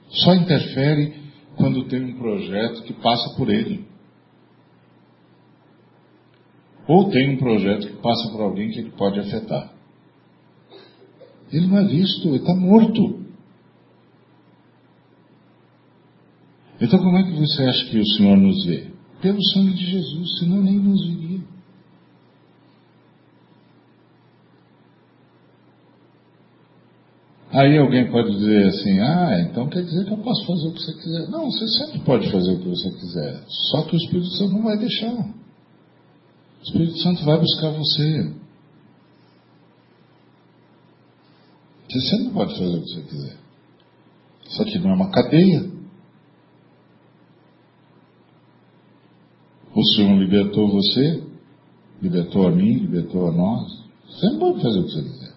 Só 0.09 0.35
interfere 0.35 1.19
quando 1.55 1.87
tem 1.87 2.03
um 2.03 2.17
projeto 2.17 2.83
que 2.83 2.93
passa 2.93 3.35
por 3.35 3.49
ele. 3.49 3.87
Ou 6.87 7.09
tem 7.09 7.33
um 7.33 7.37
projeto 7.37 7.87
que 7.87 8.01
passa 8.01 8.31
por 8.31 8.41
alguém 8.41 8.69
que 8.69 8.79
ele 8.79 8.91
pode 8.91 9.19
afetar. 9.19 9.73
Ele 11.51 11.67
não 11.67 11.77
é 11.77 11.87
visto, 11.87 12.27
ele 12.27 12.37
está 12.37 12.53
morto. 12.55 13.25
Então 16.79 16.99
como 16.99 17.17
é 17.17 17.23
que 17.23 17.39
você 17.39 17.63
acha 17.63 17.85
que 17.89 17.99
o 17.99 18.05
Senhor 18.05 18.37
nos 18.37 18.65
vê? 18.65 18.87
Pelo 19.21 19.43
sangue 19.51 19.73
de 19.73 19.85
Jesus, 19.85 20.39
senão 20.39 20.61
nem 20.61 20.75
nos 20.75 21.05
viria. 21.07 21.27
Aí 27.51 27.75
alguém 27.77 28.11
pode 28.11 28.29
dizer 28.37 28.67
assim, 28.67 28.99
ah, 28.99 29.39
então 29.41 29.67
quer 29.67 29.81
dizer 29.81 30.05
que 30.05 30.11
eu 30.11 30.17
posso 30.17 30.45
fazer 30.45 30.67
o 30.67 30.73
que 30.73 30.81
você 30.81 30.93
quiser. 30.93 31.29
Não, 31.29 31.49
você 31.49 31.67
sempre 31.67 31.99
pode 32.01 32.31
fazer 32.31 32.51
o 32.51 32.59
que 32.59 32.69
você 32.69 32.91
quiser. 32.91 33.43
Só 33.47 33.81
que 33.83 33.95
o 33.95 33.97
Espírito 33.97 34.29
Santo 34.37 34.53
não 34.53 34.63
vai 34.63 34.77
deixar. 34.77 35.13
O 35.13 36.63
Espírito 36.63 36.97
Santo 36.99 37.25
vai 37.25 37.39
buscar 37.39 37.71
você. 37.71 38.35
Você 41.97 42.09
sempre 42.09 42.33
pode 42.33 42.53
fazer 42.53 42.77
o 42.77 42.81
que 42.83 42.89
você 42.89 43.01
quiser. 43.01 43.37
Isso 44.47 44.61
aqui 44.61 44.79
não 44.79 44.91
é 44.91 44.93
uma 44.93 45.09
cadeia. 45.09 45.71
O 49.73 49.83
Senhor 49.83 50.15
libertou 50.17 50.71
você, 50.71 51.23
libertou 52.01 52.47
a 52.47 52.51
mim, 52.51 52.73
libertou 52.73 53.27
a 53.27 53.31
nós. 53.31 53.83
Você 54.07 54.29
não 54.29 54.39
pode 54.39 54.61
fazer 54.61 54.79
o 54.79 54.83
que 54.83 54.91
você 54.91 55.03
quiser. 55.03 55.35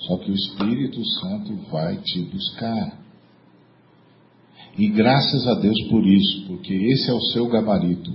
Só 0.00 0.16
que 0.18 0.30
o 0.30 0.34
Espírito 0.34 1.04
Santo 1.20 1.56
vai 1.70 1.96
te 1.98 2.22
buscar. 2.22 2.98
E 4.76 4.88
graças 4.88 5.46
a 5.46 5.54
Deus 5.54 5.80
por 5.88 6.04
isso, 6.04 6.46
porque 6.48 6.74
esse 6.74 7.08
é 7.08 7.14
o 7.14 7.20
seu 7.32 7.46
gabarito. 7.48 8.12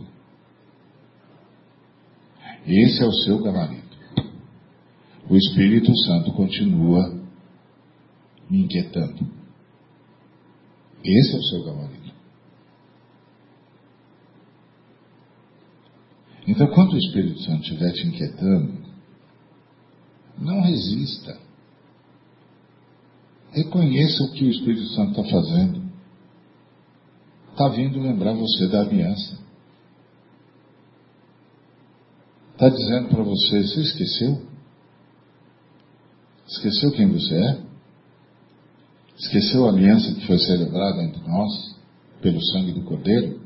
Esse 2.65 3.03
é 3.03 3.07
o 3.07 3.13
seu 3.13 3.41
gabarito. 3.41 3.97
O 5.29 5.35
Espírito 5.35 5.95
Santo 6.05 6.33
continua 6.33 7.12
me 8.49 8.63
inquietando. 8.63 9.27
Esse 11.03 11.35
é 11.35 11.37
o 11.37 11.43
seu 11.43 11.63
gabarito. 11.65 12.13
Então, 16.47 16.67
quando 16.67 16.93
o 16.93 16.97
Espírito 16.97 17.39
Santo 17.41 17.61
estiver 17.61 17.91
te 17.93 18.07
inquietando, 18.07 18.83
não 20.37 20.61
resista. 20.61 21.37
Reconheça 23.51 24.23
o 24.23 24.31
que 24.31 24.45
o 24.45 24.49
Espírito 24.49 24.87
Santo 24.89 25.21
está 25.21 25.23
fazendo. 25.23 25.83
Está 27.51 27.69
vindo 27.69 27.99
lembrar 27.99 28.33
você 28.33 28.67
da 28.67 28.81
aliança. 28.81 29.39
Está 32.53 32.69
dizendo 32.69 33.09
para 33.09 33.23
você: 33.23 33.61
você 33.61 33.81
esqueceu? 33.81 34.41
Esqueceu 36.47 36.91
quem 36.91 37.11
você 37.11 37.35
é? 37.35 37.72
Esqueceu 39.23 39.65
a 39.65 39.69
aliança 39.69 40.13
que 40.15 40.27
foi 40.27 40.37
celebrada 40.37 41.01
entre 41.01 41.21
nós 41.25 41.75
pelo 42.21 42.43
sangue 42.47 42.73
do 42.73 42.83
Cordeiro? 42.83 43.41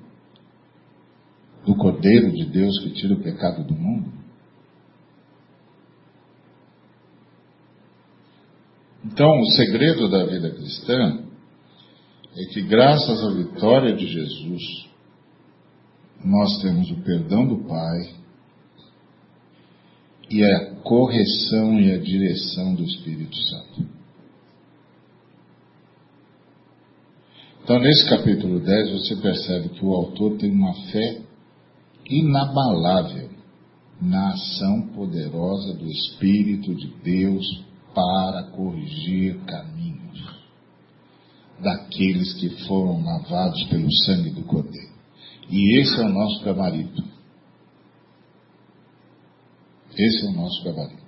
Do 1.66 1.76
Cordeiro 1.76 2.32
de 2.32 2.46
Deus 2.46 2.80
que 2.80 2.90
tira 2.94 3.14
o 3.14 3.22
pecado 3.22 3.64
do 3.64 3.76
mundo? 3.76 4.12
Então, 9.06 9.40
o 9.40 9.46
segredo 9.52 10.10
da 10.10 10.26
vida 10.26 10.50
cristã 10.50 11.24
é 12.36 12.46
que, 12.46 12.62
graças 12.64 13.24
à 13.24 13.30
vitória 13.36 13.96
de 13.96 14.08
Jesus, 14.08 14.90
nós 16.26 16.60
temos 16.62 16.90
o 16.90 17.04
perdão 17.04 17.48
do 17.48 17.68
Pai 17.68 18.16
e 20.30 20.44
a 20.44 20.76
correção 20.82 21.80
e 21.80 21.94
a 21.94 22.00
direção 22.00 22.74
do 22.74 22.84
Espírito 22.84 23.38
Santo. 23.38 23.97
Então, 27.68 27.80
nesse 27.80 28.10
capítulo 28.10 28.62
10, 28.62 28.92
você 28.94 29.18
percebe 29.18 29.68
que 29.68 29.84
o 29.84 29.94
autor 29.94 30.38
tem 30.38 30.50
uma 30.50 30.74
fé 30.90 31.22
inabalável 32.10 33.30
na 34.02 34.30
ação 34.30 34.88
poderosa 34.96 35.74
do 35.74 35.86
Espírito 35.86 36.74
de 36.74 36.88
Deus 37.04 37.46
para 37.94 38.52
corrigir 38.52 39.44
caminhos 39.44 40.18
daqueles 41.62 42.36
que 42.36 42.48
foram 42.68 43.04
lavados 43.04 43.62
pelo 43.66 43.94
sangue 44.06 44.30
do 44.30 44.44
Cordeiro. 44.44 44.94
E 45.50 45.82
esse 45.82 46.00
é 46.00 46.06
o 46.06 46.14
nosso 46.14 46.46
gabarito. 46.46 47.04
Esse 49.92 50.26
é 50.26 50.30
o 50.30 50.34
nosso 50.34 50.64
gabarito. 50.64 51.07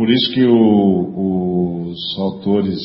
Por 0.00 0.08
isso 0.08 0.32
que 0.32 0.42
o, 0.46 1.90
os 1.90 2.18
autores 2.18 2.80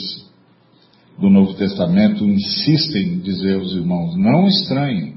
do 1.17 1.29
Novo 1.29 1.53
Testamento 1.53 2.25
insistem 2.25 3.13
em 3.13 3.19
dizer 3.19 3.55
aos 3.55 3.71
irmãos: 3.71 4.17
não 4.17 4.45
estranhem, 4.45 5.15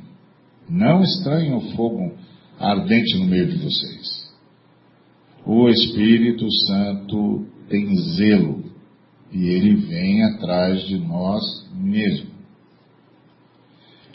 não 0.71 1.03
estranhem 1.03 1.57
o 1.57 1.61
fogo 1.75 2.13
ardente 2.57 3.19
no 3.19 3.25
meio 3.25 3.49
de 3.49 3.57
vocês. 3.57 4.33
O 5.45 5.69
Espírito 5.69 6.47
Santo 6.69 7.49
tem 7.69 7.93
zelo 8.15 8.63
e 9.33 9.49
ele 9.49 9.75
vem 9.75 10.23
atrás 10.23 10.87
de 10.87 10.99
nós 10.99 11.43
mesmo. 11.75 12.31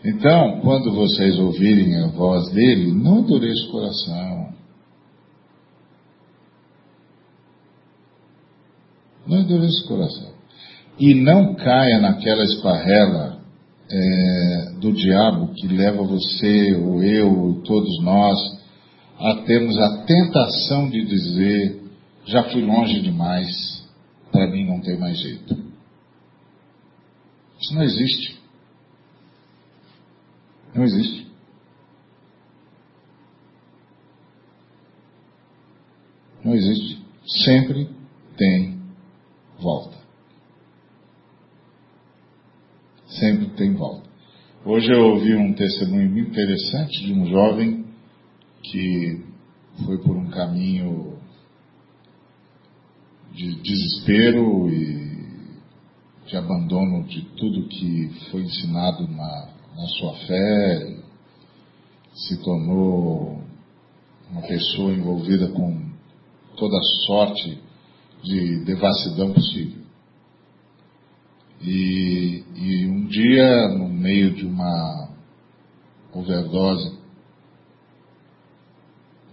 Então, 0.05 0.61
quando 0.61 0.89
vocês 0.93 1.37
ouvirem 1.37 1.97
a 1.97 2.07
voz 2.07 2.49
dele, 2.53 2.93
não 2.93 3.19
endureça 3.19 3.67
o 3.67 3.71
coração. 3.71 4.42
Não 9.25 9.41
endureça 9.41 9.85
o 9.85 9.87
coração. 9.87 10.33
E 10.99 11.13
não 11.15 11.55
caia 11.55 11.99
naquela 11.99 12.43
esparrela 12.43 13.41
é, 13.89 14.73
do 14.79 14.91
diabo 14.93 15.53
que 15.53 15.67
leva 15.67 16.03
você, 16.03 16.73
ou 16.75 17.03
eu, 17.03 17.31
ou 17.31 17.61
todos 17.61 18.01
nós, 18.03 18.37
a 19.19 19.35
termos 19.43 19.77
a 19.77 20.03
tentação 20.03 20.89
de 20.89 21.05
dizer: 21.05 21.81
já 22.25 22.43
fui 22.43 22.61
longe 22.61 23.01
demais, 23.01 23.83
para 24.31 24.47
mim 24.49 24.65
não 24.65 24.81
tem 24.81 24.99
mais 24.99 25.17
jeito. 25.19 25.63
Isso 27.61 27.73
não 27.73 27.83
existe. 27.83 28.39
Não 30.75 30.83
existe. 30.83 31.27
Não 36.43 36.53
existe. 36.53 37.01
Sempre 37.45 37.89
tem 38.35 38.82
volta. 39.63 39.97
Sempre 43.07 43.47
tem 43.55 43.73
volta. 43.73 44.09
Hoje 44.65 44.91
eu 44.91 45.13
ouvi 45.13 45.35
um 45.35 45.53
testemunho 45.53 46.19
interessante 46.19 47.05
de 47.05 47.13
um 47.13 47.25
jovem 47.25 47.85
que 48.61 49.25
foi 49.85 49.97
por 49.99 50.15
um 50.15 50.29
caminho 50.29 51.17
de 53.31 53.55
desespero 53.61 54.69
e 54.69 55.13
de 56.27 56.37
abandono 56.37 57.03
de 57.03 57.21
tudo 57.35 57.67
que 57.67 58.09
foi 58.29 58.41
ensinado 58.41 59.07
na, 59.07 59.49
na 59.75 59.87
sua 59.87 60.13
fé, 60.27 60.97
se 62.13 62.37
tornou 62.43 63.41
uma 64.31 64.41
pessoa 64.41 64.93
envolvida 64.93 65.49
com 65.49 65.91
toda 66.55 66.79
sorte 67.05 67.59
de 68.23 68.63
devassidão 68.63 69.33
possível. 69.33 69.83
E, 71.61 72.43
e 72.55 72.87
um 72.87 73.05
dia, 73.07 73.69
no 73.69 73.87
meio 73.89 74.33
de 74.33 74.45
uma 74.45 75.09
overdose 76.13 76.97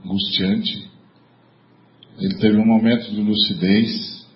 angustiante, 0.04 0.90
ele 2.18 2.36
teve 2.36 2.58
um 2.58 2.66
momento 2.66 3.10
de 3.10 3.20
lucidez 3.20 4.26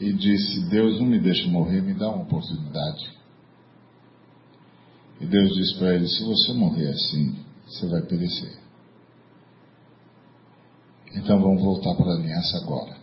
e 0.00 0.12
disse: 0.12 0.68
Deus 0.68 0.98
não 0.98 1.06
me 1.06 1.18
deixa 1.18 1.48
morrer, 1.48 1.80
me 1.80 1.94
dá 1.94 2.08
uma 2.08 2.22
oportunidade. 2.22 3.16
E 5.20 5.26
Deus 5.26 5.54
disse 5.54 5.78
para 5.78 5.94
ele: 5.94 6.08
Se 6.08 6.24
você 6.24 6.52
morrer 6.52 6.88
assim, 6.88 7.36
você 7.66 7.86
vai 7.88 8.02
perecer. 8.02 8.65
Então 11.16 11.40
vamos 11.40 11.62
voltar 11.62 11.94
para 11.94 12.12
a 12.12 12.14
aliança 12.14 12.58
agora. 12.58 12.94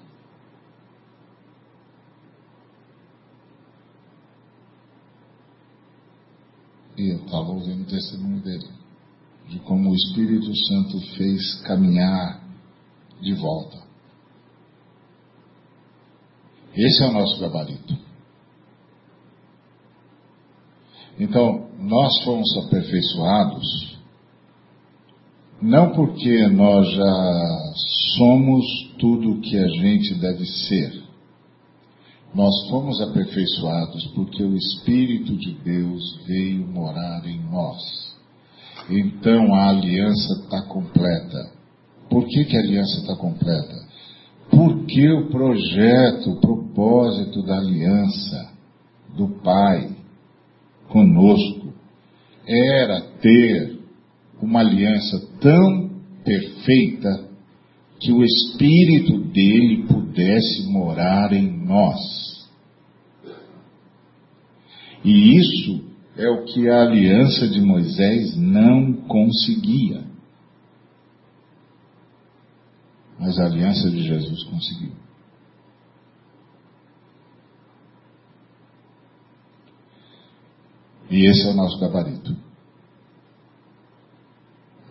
E 6.95 7.09
eu 7.11 7.26
estava 7.26 7.49
ouvindo 7.49 7.82
o 7.82 7.89
testemunho 7.89 8.39
dele, 8.41 8.70
de 9.49 9.59
como 9.61 9.89
o 9.89 9.95
Espírito 9.95 10.55
Santo 10.55 10.99
fez 11.18 11.61
caminhar 11.61 12.39
de 13.20 13.34
volta. 13.34 13.82
Esse 16.76 17.03
é 17.03 17.07
o 17.07 17.14
nosso 17.14 17.39
gabarito. 17.39 17.97
Então, 21.20 21.70
nós 21.80 22.24
fomos 22.24 22.57
aperfeiçoados 22.57 23.93
não 25.64 25.93
porque 25.93 26.45
nós 26.49 26.91
já 26.91 27.74
somos 28.18 28.66
tudo 28.99 29.32
o 29.32 29.39
que 29.39 29.57
a 29.57 29.68
gente 29.70 30.14
deve 30.16 30.45
ser. 30.45 31.01
Nós 32.36 32.68
fomos 32.70 32.99
aperfeiçoados 32.99 34.07
porque 34.07 34.43
o 34.43 34.57
Espírito 34.57 35.38
de 35.38 35.53
Deus 35.64 36.20
veio 36.28 36.68
morar 36.68 37.26
em 37.26 37.39
nós. 37.49 37.80
Então 38.89 39.55
a 39.55 39.70
aliança 39.70 40.34
está 40.43 40.64
completa. 40.64 41.51
Por 42.09 42.28
que, 42.28 42.43
que 42.43 42.57
a 42.57 42.59
aliança 42.59 42.99
está 42.99 43.16
completa? 43.16 43.88
Porque 44.49 45.11
o 45.11 45.30
projeto, 45.30 46.32
o 46.32 46.41
propósito 46.41 47.41
da 47.43 47.57
aliança 47.57 48.51
do 49.16 49.30
Pai 49.41 49.95
conosco 50.89 51.74
era 52.45 52.99
ter 53.22 53.73
uma 54.42 54.60
aliança 54.60 55.28
tão 55.40 55.90
perfeita 56.24 57.30
que 58.00 58.12
o 58.12 58.24
Espírito 58.24 59.20
dele 59.20 59.86
pudesse 59.88 60.68
morar 60.70 61.32
em 61.34 61.66
nós. 61.66 62.00
E 65.04 65.38
isso 65.38 65.84
é 66.18 66.30
o 66.30 66.44
que 66.46 66.70
a 66.70 66.82
aliança 66.82 67.48
de 67.48 67.62
Moisés 67.62 68.36
não 68.38 68.94
conseguia. 68.94 70.14
mas 73.24 73.40
a 73.40 73.46
aliança 73.46 73.90
de 73.90 74.04
Jesus 74.04 74.44
conseguiu. 74.44 74.92
E 81.10 81.30
esse 81.30 81.48
é 81.48 81.52
o 81.52 81.54
nosso 81.54 81.80
gabarito. 81.80 82.36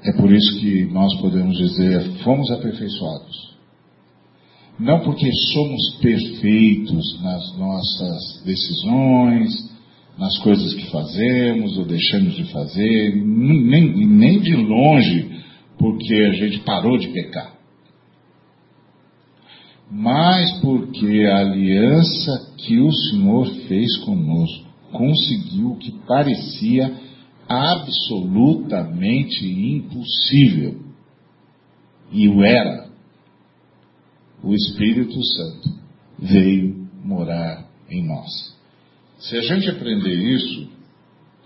É 0.05 0.12
por 0.12 0.32
isso 0.32 0.59
que 0.59 0.84
nós 0.86 1.14
podemos 1.20 1.57
dizer, 1.57 2.03
fomos 2.24 2.50
aperfeiçoados. 2.50 3.53
Não 4.78 5.00
porque 5.00 5.30
somos 5.53 5.96
perfeitos 6.00 7.22
nas 7.22 7.59
nossas 7.59 8.42
decisões, 8.44 9.70
nas 10.18 10.36
coisas 10.38 10.74
que 10.74 10.90
fazemos 10.90 11.78
ou 11.78 11.84
deixamos 11.84 12.34
de 12.34 12.44
fazer, 12.44 13.16
nem, 13.16 14.07
nem 14.07 14.40
de 14.40 14.57
longe 14.57 15.42
porque 15.78 16.14
a 16.14 16.32
gente 16.32 16.59
parou 16.61 16.98
de 16.98 17.09
pecar 17.09 17.62
mas 19.94 20.50
porque 20.61 21.26
a 21.26 21.40
aliança 21.40 22.55
que 22.57 22.80
o 22.80 22.90
Senhor 22.90 23.46
fez 23.68 23.98
conosco 23.98 24.66
conseguiu 24.90 25.72
o 25.72 25.76
que 25.76 25.92
parecia 26.07 26.90
absolutamente 27.53 29.46
impossível. 29.46 30.80
E 32.11 32.28
o 32.28 32.42
era. 32.42 32.90
O 34.42 34.55
Espírito 34.55 35.22
Santo 35.24 35.70
veio 36.18 36.88
morar 37.05 37.68
em 37.88 38.07
nós. 38.07 38.57
Se 39.18 39.36
a 39.36 39.42
gente 39.42 39.70
aprender 39.70 40.14
isso, 40.14 40.68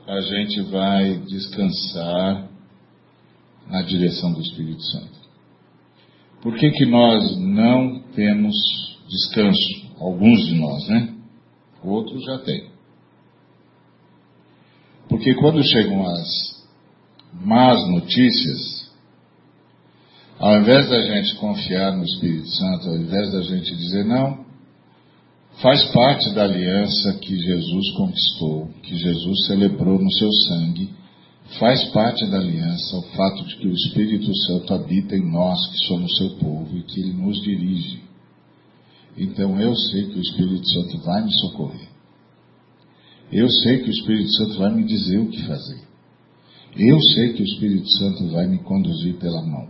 a 0.06 0.20
gente 0.20 0.62
vai 0.70 1.18
descansar 1.18 2.48
na 3.68 3.82
direção 3.82 4.32
do 4.32 4.40
Espírito 4.40 4.82
Santo. 4.82 5.16
Por 6.40 6.54
que, 6.54 6.70
que 6.70 6.86
nós 6.86 7.36
não 7.38 8.00
temos 8.14 8.54
descanso? 9.08 9.86
Alguns 9.98 10.46
de 10.46 10.54
nós, 10.54 10.88
né? 10.88 11.14
Outros 11.82 12.24
já 12.24 12.38
têm. 12.38 12.75
Porque 15.16 15.34
quando 15.36 15.62
chegam 15.62 16.06
as 16.06 16.28
más 17.32 17.88
notícias, 17.88 18.90
ao 20.38 20.60
invés 20.60 20.90
da 20.90 21.00
gente 21.00 21.36
confiar 21.36 21.96
no 21.96 22.04
Espírito 22.04 22.50
Santo, 22.50 22.90
ao 22.90 22.96
invés 22.96 23.32
da 23.32 23.40
gente 23.40 23.74
dizer 23.74 24.04
não, 24.04 24.44
faz 25.62 25.86
parte 25.86 26.34
da 26.34 26.44
aliança 26.44 27.14
que 27.14 27.34
Jesus 27.34 27.96
conquistou, 27.96 28.68
que 28.82 28.94
Jesus 28.94 29.46
celebrou 29.46 29.98
no 29.98 30.12
seu 30.12 30.30
sangue, 30.32 30.94
Faz 31.60 31.84
parte 31.90 32.26
da 32.26 32.38
aliança 32.38 32.96
o 32.96 33.02
fato 33.02 33.44
de 33.44 33.56
que 33.56 33.68
o 33.68 33.72
Espírito 33.72 34.36
Santo 34.46 34.74
habita 34.74 35.16
em 35.16 35.30
nós, 35.30 35.56
que 35.70 35.86
somos 35.86 36.16
seu 36.16 36.30
povo, 36.38 36.76
e 36.76 36.82
que 36.82 37.00
ele 37.00 37.12
nos 37.12 37.40
dirige. 37.40 38.02
Então 39.16 39.58
eu 39.60 39.72
sei 39.76 40.06
que 40.06 40.18
o 40.18 40.20
Espírito 40.20 40.68
Santo 40.68 40.98
vai 41.04 41.24
me 41.24 41.32
socorrer. 41.38 41.95
Eu 43.32 43.48
sei 43.48 43.78
que 43.78 43.88
o 43.88 43.92
Espírito 43.92 44.30
Santo 44.36 44.58
vai 44.58 44.74
me 44.74 44.84
dizer 44.84 45.18
o 45.18 45.28
que 45.28 45.46
fazer. 45.46 45.80
Eu 46.76 47.00
sei 47.00 47.32
que 47.32 47.42
o 47.42 47.44
Espírito 47.44 47.88
Santo 47.98 48.28
vai 48.28 48.46
me 48.46 48.58
conduzir 48.58 49.14
pela 49.16 49.42
mão. 49.42 49.68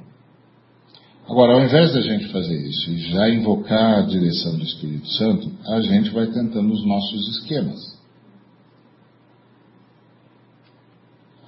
Agora, 1.29 1.55
ao 1.55 1.65
invés 1.65 1.93
da 1.93 2.01
gente 2.01 2.31
fazer 2.31 2.57
isso 2.69 2.91
e 2.91 2.99
já 3.11 3.29
invocar 3.31 3.99
a 3.99 4.03
direção 4.03 4.57
do 4.57 4.63
Espírito 4.63 5.09
Santo, 5.09 5.51
a 5.67 5.81
gente 5.81 6.11
vai 6.11 6.27
tentando 6.27 6.73
os 6.73 6.87
nossos 6.87 7.29
esquemas. 7.37 7.97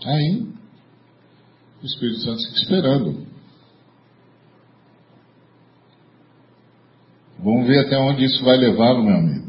Aí, 0.04 0.46
o 1.82 1.86
Espírito 1.86 2.20
Santo 2.20 2.42
fica 2.46 2.60
esperando. 2.60 3.26
Vamos 7.38 7.66
ver 7.68 7.86
até 7.86 7.96
onde 7.98 8.24
isso 8.24 8.44
vai 8.44 8.56
levá-lo, 8.56 9.04
meu 9.04 9.16
amigo. 9.16 9.47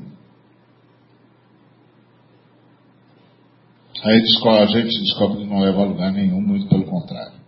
Aí 4.03 4.21
a 4.61 4.65
gente 4.65 4.99
descobre 5.01 5.39
que 5.39 5.45
não 5.45 5.59
leva 5.59 5.81
a 5.81 5.85
lugar 5.85 6.11
nenhum, 6.13 6.41
muito 6.41 6.67
pelo 6.67 6.85
contrário. 6.85 7.39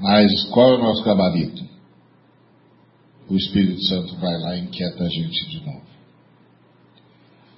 Mas 0.00 0.44
qual 0.50 0.70
é 0.70 0.78
o 0.78 0.82
nosso 0.82 1.04
gabarito? 1.04 1.62
O 3.28 3.36
Espírito 3.36 3.82
Santo 3.84 4.16
vai 4.16 4.38
lá 4.38 4.56
e 4.56 4.64
inquieta 4.64 5.04
a 5.04 5.08
gente 5.08 5.48
de 5.48 5.64
novo. 5.64 5.82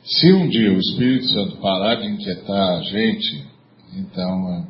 Se 0.05 0.33
um 0.33 0.49
dia 0.49 0.73
o 0.73 0.79
Espírito 0.79 1.27
Santo 1.29 1.57
parar 1.59 1.95
de 1.97 2.07
inquietar 2.09 2.77
a 2.77 2.83
gente, 2.83 3.47
então 3.95 4.67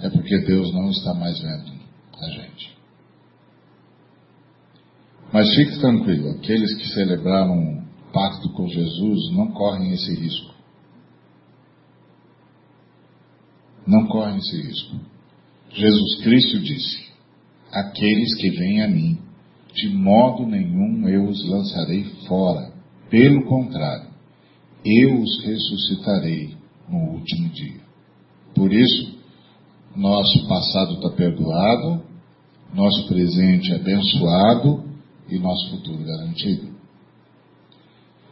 é, 0.00 0.08
porque 0.10 0.38
Deus 0.38 0.72
não 0.72 0.90
está 0.90 1.14
mais 1.14 1.40
vendo 1.40 1.72
a 2.20 2.30
gente. 2.30 2.76
Mas 5.32 5.54
fique 5.54 5.78
tranquilo, 5.78 6.30
aqueles 6.30 6.74
que 6.74 6.88
celebraram 6.88 7.54
um 7.54 7.84
pacto 8.12 8.48
com 8.50 8.68
Jesus 8.68 9.32
não 9.32 9.52
correm 9.52 9.92
esse 9.92 10.14
risco. 10.14 10.59
Não 13.90 14.06
correm 14.06 14.38
esse 14.38 14.56
risco. 14.56 15.00
Jesus 15.72 16.22
Cristo 16.22 16.60
disse: 16.60 17.10
Aqueles 17.72 18.36
que 18.36 18.50
vêm 18.50 18.82
a 18.82 18.88
mim, 18.88 19.18
de 19.74 19.88
modo 19.88 20.46
nenhum 20.46 21.08
eu 21.08 21.24
os 21.24 21.44
lançarei 21.48 22.04
fora. 22.28 22.72
Pelo 23.10 23.44
contrário, 23.46 24.10
eu 24.84 25.20
os 25.20 25.44
ressuscitarei 25.44 26.54
no 26.88 27.14
último 27.14 27.48
dia. 27.48 27.80
Por 28.54 28.72
isso, 28.72 29.18
nosso 29.96 30.46
passado 30.46 30.94
está 30.94 31.10
perdoado, 31.10 32.04
nosso 32.72 33.08
presente 33.08 33.72
é 33.72 33.74
abençoado 33.74 34.84
e 35.28 35.36
nosso 35.40 35.68
futuro 35.70 36.04
garantido. 36.04 36.70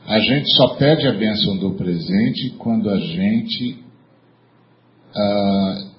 A 0.07 0.21
gente 0.21 0.55
só 0.55 0.77
perde 0.77 1.09
a 1.09 1.19
bênção 1.19 1.57
do 1.59 1.75
presente 1.75 2.51
quando 2.59 2.89
a 2.89 2.99
gente, 2.99 3.79
ah, 5.17 5.91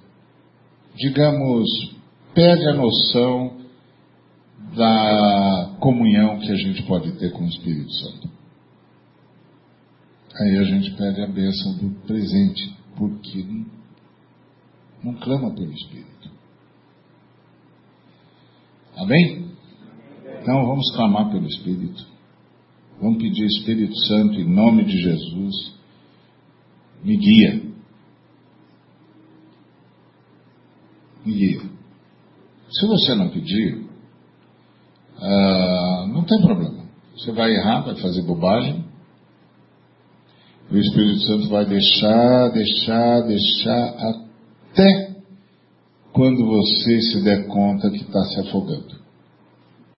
digamos, 0.95 1.67
perde 2.33 2.67
a 2.67 2.73
noção 2.73 3.57
da 4.75 5.77
comunhão 5.79 6.39
que 6.39 6.51
a 6.51 6.55
gente 6.55 6.83
pode 6.83 7.11
ter 7.13 7.31
com 7.31 7.43
o 7.43 7.47
Espírito 7.47 7.91
Santo. 7.93 8.29
Aí 10.41 10.57
a 10.57 10.63
gente 10.63 10.91
perde 10.91 11.21
a 11.21 11.27
bênção 11.27 11.77
do 11.77 11.89
presente, 12.05 12.75
porque 12.95 13.43
não, 13.43 13.65
não 15.03 15.13
clama 15.19 15.53
pelo 15.53 15.71
Espírito. 15.71 16.29
Amém? 18.95 19.49
Então 20.41 20.65
vamos 20.65 20.91
clamar 20.95 21.31
pelo 21.31 21.47
Espírito. 21.47 22.05
Vamos 23.01 23.17
pedir 23.17 23.45
Espírito 23.45 23.97
Santo 24.07 24.39
em 24.39 24.45
nome 24.45 24.83
de 24.83 24.97
Jesus. 24.97 25.73
Me 27.03 27.17
guia. 27.17 27.68
Guia. 31.25 31.61
Se 32.69 32.87
você 32.87 33.15
não 33.15 33.29
pedir, 33.29 33.85
ah, 35.17 36.05
não 36.07 36.23
tem 36.23 36.41
problema. 36.41 36.85
Você 37.15 37.31
vai 37.31 37.51
errar, 37.51 37.81
vai 37.81 37.95
fazer 37.95 38.21
bobagem. 38.21 38.85
O 40.71 40.77
Espírito 40.77 41.19
Santo 41.21 41.49
vai 41.49 41.65
deixar, 41.65 42.49
deixar, 42.49 43.21
deixar 43.21 43.87
até 44.69 45.15
quando 46.13 46.45
você 46.45 47.01
se 47.01 47.23
der 47.23 47.47
conta 47.47 47.89
que 47.89 47.97
está 47.97 48.21
se 48.25 48.39
afogando. 48.41 48.99